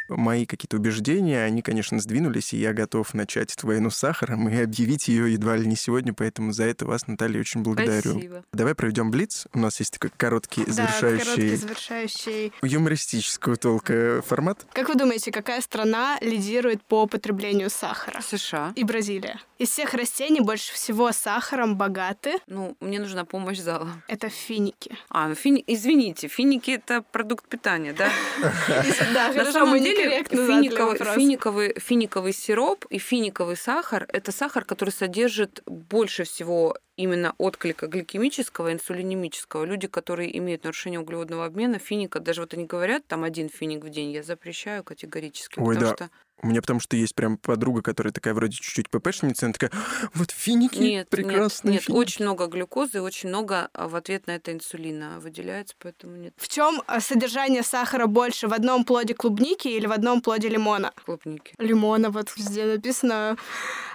Мои 0.09 0.47
какие-то 0.47 0.77
убеждения, 0.77 1.43
они, 1.45 1.63
конечно, 1.63 1.99
сдвинулись, 2.01 2.53
и 2.53 2.59
я 2.59 2.73
готов 2.73 3.15
начать 3.15 3.53
эту 3.55 3.67
войну 3.67 3.91
с 3.91 3.97
сахаром 3.97 4.49
и 4.49 4.57
объявить 4.61 5.09
ее 5.09 5.33
едва 5.33 5.57
ли 5.57 5.67
не 5.67 5.77
сегодня, 5.77 6.13
поэтому 6.13 6.53
за 6.53 6.65
это 6.65 6.85
вас, 6.87 7.07
Наталья, 7.07 7.41
очень 7.41 7.63
благодарю. 7.63 8.13
Спасибо. 8.13 8.45
Давай 8.53 8.75
проведем 8.75 9.11
блиц. 9.11 9.47
У 9.53 9.59
нас 9.59 9.79
есть 9.81 9.93
такой 9.95 10.11
короткий, 10.17 10.65
Да, 10.67 10.73
завершающий, 10.73 11.25
короткий 11.25 11.57
завершающий. 11.57 12.53
юмористического 12.63 13.57
толка 13.57 14.23
формат. 14.27 14.67
Как 14.73 14.89
вы 14.89 14.95
думаете, 14.95 15.33
какая 15.33 15.61
страна 15.61 16.19
лидирует 16.21 16.83
по 16.83 17.07
потреблению 17.07 17.71
сахара? 17.71 18.21
США. 18.21 18.73
И 18.77 18.85
Бразилия. 18.85 19.41
Из 19.59 19.69
всех 19.71 19.95
растений 19.95 20.41
больше 20.41 20.73
всего 20.75 21.13
сахаром 21.13 21.77
богаты 21.77 22.39
Ну, 22.47 22.77
мне 22.81 22.99
нужна 23.01 23.25
помощь 23.25 23.59
зала. 23.59 23.89
это 24.09 24.29
финики. 24.29 24.97
А, 25.09 25.29
ну, 25.29 25.35
фини... 25.35 25.63
извините, 25.67 26.29
финики 26.29 26.73
это 26.73 27.03
продукт 27.03 27.49
питания, 27.49 27.93
да? 27.93 28.11
Да, 29.15 29.33
хорошо, 29.33 29.67
мы 29.67 29.81
деле 29.81 29.94
задали 29.95 30.25
финиковый, 30.29 30.99
финиковый, 30.99 31.75
финиковый 31.79 32.33
сироп 32.33 32.85
и 32.91 32.99
финиковый 32.99 33.57
сахар– 33.57 34.07
это 34.13 34.33
сахар, 34.33 34.65
который 34.65 34.91
содержит 34.91 35.63
больше 35.67 36.25
всего 36.25 36.77
именно 36.97 37.35
отклика 37.39 37.87
гликемического 37.87 38.69
и 38.69 38.73
инсулинемического. 38.75 39.65
Люди, 39.65 39.89
которые 39.89 40.37
имеют 40.39 40.65
нарушение 40.65 41.01
углеводного 41.01 41.45
обмена, 41.45 41.79
финика, 41.79 42.21
даже 42.21 42.41
вот 42.41 42.55
они 42.55 42.67
говорят, 42.67 43.07
там 43.07 43.25
один 43.25 43.49
финик 43.49 43.85
в 43.85 43.89
день, 43.89 44.13
я 44.13 44.23
запрещаю 44.23 44.85
категорически. 44.85 45.59
Ой, 45.59 45.75
потому 45.75 45.91
да. 45.91 45.97
что 45.97 46.11
У 46.45 46.47
меня 46.47 46.61
потому 46.61 46.79
что 46.79 46.95
есть 46.95 47.15
прям 47.15 47.39
подруга, 47.39 47.81
которая 47.81 48.13
такая 48.13 48.35
вроде 48.35 48.55
чуть-чуть 48.55 48.91
ППшница, 48.91 49.47
она 49.47 49.55
такая, 49.55 49.73
вот 50.13 50.31
финики, 50.31 50.77
нет, 50.77 51.09
прекрасные 51.09 51.73
нет, 51.73 51.81
нет, 51.81 51.83
финики». 51.85 51.99
очень 51.99 52.25
много 52.27 52.49
глюкозы, 52.49 53.01
очень 53.01 53.31
много 53.31 53.71
а, 53.73 53.89
в 53.89 53.97
ответ 53.97 54.27
на 54.27 54.33
это 54.33 54.53
инсулина 54.53 55.19
выделяется, 55.21 55.75
поэтому 55.79 56.17
нет 56.17 56.35
В 56.37 56.49
чем 56.49 56.83
содержание 57.01 57.63
сахара 57.63 58.07
больше? 58.07 58.47
В 58.47 58.53
одном 58.53 58.85
плоде 58.85 59.15
клубники 59.15 59.69
или 59.69 59.87
в 59.87 59.93
одном 59.93 60.21
плоде 60.21 60.51
лимона? 60.51 60.93
клубники. 61.07 61.55
Лимона, 61.59 62.11
вот 62.11 62.37
везде 62.37 62.67
написано. 62.67 63.39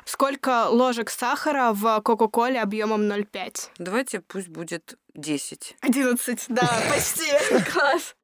Сколько 0.06 0.70
ложек 0.70 1.12
сахара 1.12 1.72
в 1.72 2.02
Кока-Коле 2.02 2.60
объемом 2.60 3.02
0,5? 3.02 3.70
Давайте 3.78 4.22
пусть 4.22 4.48
будет 4.48 4.98
10. 5.14 5.78
11, 5.82 6.46
да, 6.50 6.82
почти. 6.90 7.72
Класс. 7.72 8.16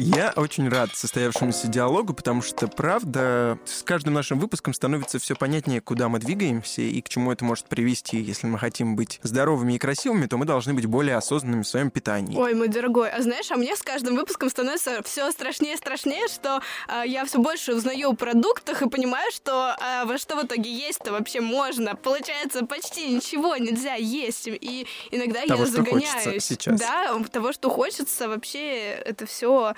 Я 0.00 0.32
очень 0.36 0.68
рад 0.68 0.90
состоявшемуся 0.94 1.66
диалогу, 1.66 2.14
потому 2.14 2.40
что, 2.40 2.68
правда, 2.68 3.58
с 3.64 3.82
каждым 3.82 4.14
нашим 4.14 4.38
выпуском 4.38 4.72
становится 4.72 5.18
все 5.18 5.34
понятнее, 5.34 5.80
куда 5.80 6.08
мы 6.08 6.20
двигаемся 6.20 6.82
и 6.82 7.00
к 7.00 7.08
чему 7.08 7.32
это 7.32 7.44
может 7.44 7.66
привести. 7.66 8.18
Если 8.20 8.46
мы 8.46 8.60
хотим 8.60 8.94
быть 8.94 9.18
здоровыми 9.24 9.72
и 9.72 9.78
красивыми, 9.78 10.26
то 10.26 10.36
мы 10.36 10.44
должны 10.44 10.72
быть 10.72 10.86
более 10.86 11.16
осознанными 11.16 11.64
в 11.64 11.68
своем 11.68 11.90
питании. 11.90 12.38
Ой, 12.38 12.54
мой 12.54 12.68
дорогой, 12.68 13.10
а 13.10 13.20
знаешь, 13.22 13.50
а 13.50 13.56
мне 13.56 13.74
с 13.74 13.82
каждым 13.82 14.14
выпуском 14.14 14.50
становится 14.50 15.02
все 15.02 15.32
страшнее 15.32 15.74
и 15.74 15.76
страшнее, 15.76 16.28
что 16.28 16.62
а, 16.86 17.02
я 17.04 17.24
все 17.24 17.40
больше 17.40 17.74
узнаю 17.74 18.10
о 18.10 18.14
продуктах 18.14 18.82
и 18.82 18.88
понимаю, 18.88 19.32
что 19.32 19.74
а, 19.80 20.04
во 20.04 20.16
что 20.16 20.36
в 20.36 20.46
итоге 20.46 20.72
есть-то 20.72 21.10
вообще 21.10 21.40
можно. 21.40 21.96
Получается, 21.96 22.64
почти 22.64 23.08
ничего 23.08 23.56
нельзя 23.56 23.94
есть. 23.94 24.46
И 24.46 24.86
иногда 25.10 25.40
Того, 25.44 25.64
я 25.64 25.66
что 25.68 25.84
хочется 25.84 26.12
загоняюсь. 26.18 26.44
сейчас. 26.44 26.78
Да, 26.78 27.18
того, 27.32 27.52
что 27.52 27.68
хочется, 27.68 28.28
вообще 28.28 28.90
это 29.04 29.26
все 29.26 29.74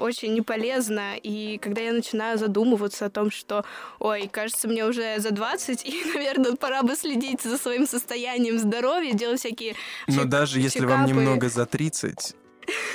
очень 0.00 0.34
неполезно. 0.34 1.16
И 1.16 1.58
когда 1.58 1.82
я 1.82 1.92
начинаю 1.92 2.38
задумываться 2.38 3.06
о 3.06 3.10
том, 3.10 3.30
что, 3.30 3.64
ой, 3.98 4.28
кажется, 4.30 4.68
мне 4.68 4.84
уже 4.84 5.18
за 5.18 5.30
20, 5.30 5.84
и, 5.84 6.04
наверное, 6.14 6.56
пора 6.56 6.82
бы 6.82 6.96
следить 6.96 7.42
за 7.42 7.58
своим 7.58 7.86
состоянием 7.86 8.58
здоровья, 8.58 9.12
делать 9.12 9.40
всякие 9.40 9.74
Но 10.08 10.22
чек- 10.22 10.28
даже 10.28 10.60
если 10.60 10.84
вам 10.84 11.06
немного 11.06 11.48
за 11.48 11.66
30, 11.66 12.34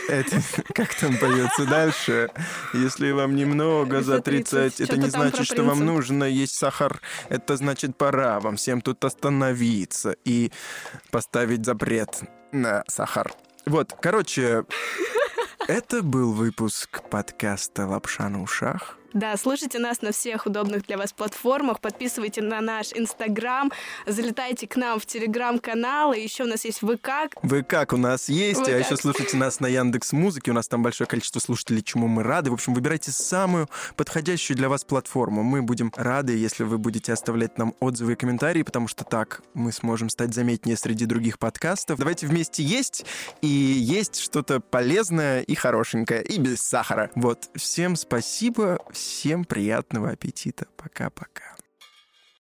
это 0.07 0.41
как 0.73 0.93
там 0.95 1.17
поется 1.17 1.65
дальше? 1.65 2.29
Если 2.73 3.11
вам 3.11 3.35
немного 3.35 4.01
за 4.01 4.17
За 4.17 4.21
30, 4.21 4.75
30, 4.75 4.81
это 4.81 4.97
не 4.97 5.09
значит, 5.09 5.45
что 5.45 5.63
вам 5.63 5.85
нужно 5.85 6.23
есть 6.23 6.55
сахар. 6.55 7.01
Это 7.29 7.57
значит, 7.57 7.97
пора 7.97 8.39
вам 8.39 8.55
всем 8.55 8.81
тут 8.81 9.03
остановиться 9.03 10.15
и 10.25 10.51
поставить 11.11 11.65
запрет 11.65 12.21
на 12.51 12.83
сахар. 12.87 13.33
Вот, 13.65 13.93
короче, 14.01 14.63
это 15.67 16.01
был 16.01 16.31
выпуск 16.31 17.01
подкаста 17.09 17.85
«Лапша 17.87 18.29
на 18.29 18.41
ушах». 18.41 18.97
Да, 19.17 19.35
слушайте 19.35 19.79
нас 19.79 20.03
на 20.03 20.11
всех 20.11 20.45
удобных 20.45 20.85
для 20.85 20.95
вас 20.95 21.11
платформах, 21.11 21.79
подписывайте 21.79 22.43
на 22.43 22.61
наш 22.61 22.93
Инстаграм, 22.93 23.71
залетайте 24.05 24.67
к 24.67 24.75
нам 24.75 24.99
в 24.99 25.07
Телеграм-канал, 25.07 26.13
и 26.13 26.21
еще 26.21 26.43
у 26.43 26.45
нас 26.45 26.65
есть 26.65 26.81
ВК. 26.81 27.35
Как 27.67 27.93
у 27.93 27.97
нас 27.97 28.29
есть, 28.29 28.59
Вы 28.59 28.73
а 28.73 28.77
еще 28.77 28.95
слушайте 28.95 29.35
нас 29.35 29.59
на 29.59 29.65
Яндекс 29.65 30.11
Музыке, 30.11 30.51
у 30.51 30.53
нас 30.53 30.67
там 30.67 30.83
большое 30.83 31.07
количество 31.07 31.39
слушателей, 31.39 31.81
чему 31.81 32.07
мы 32.07 32.21
рады. 32.21 32.51
В 32.51 32.53
общем, 32.53 32.75
выбирайте 32.75 33.09
самую 33.09 33.67
подходящую 33.95 34.55
для 34.55 34.69
вас 34.69 34.83
платформу. 34.83 35.41
Мы 35.41 35.63
будем 35.63 35.91
рады, 35.95 36.37
если 36.37 36.61
вы 36.61 36.77
будете 36.77 37.11
оставлять 37.11 37.57
нам 37.57 37.73
отзывы 37.79 38.13
и 38.13 38.15
комментарии, 38.15 38.61
потому 38.61 38.87
что 38.87 39.03
так 39.03 39.41
мы 39.55 39.71
сможем 39.71 40.09
стать 40.09 40.35
заметнее 40.35 40.77
среди 40.77 41.07
других 41.07 41.39
подкастов. 41.39 41.97
Давайте 41.97 42.27
вместе 42.27 42.61
есть, 42.61 43.03
и 43.41 43.47
есть 43.47 44.19
что-то 44.19 44.59
полезное 44.59 45.41
и 45.41 45.55
хорошенькое, 45.55 46.21
и 46.21 46.37
без 46.37 46.61
сахара. 46.61 47.09
Вот, 47.15 47.49
всем 47.55 47.95
спасибо, 47.95 48.77
всем 49.07 49.45
приятного 49.45 50.11
аппетита. 50.11 50.67
Пока-пока. 50.75 51.56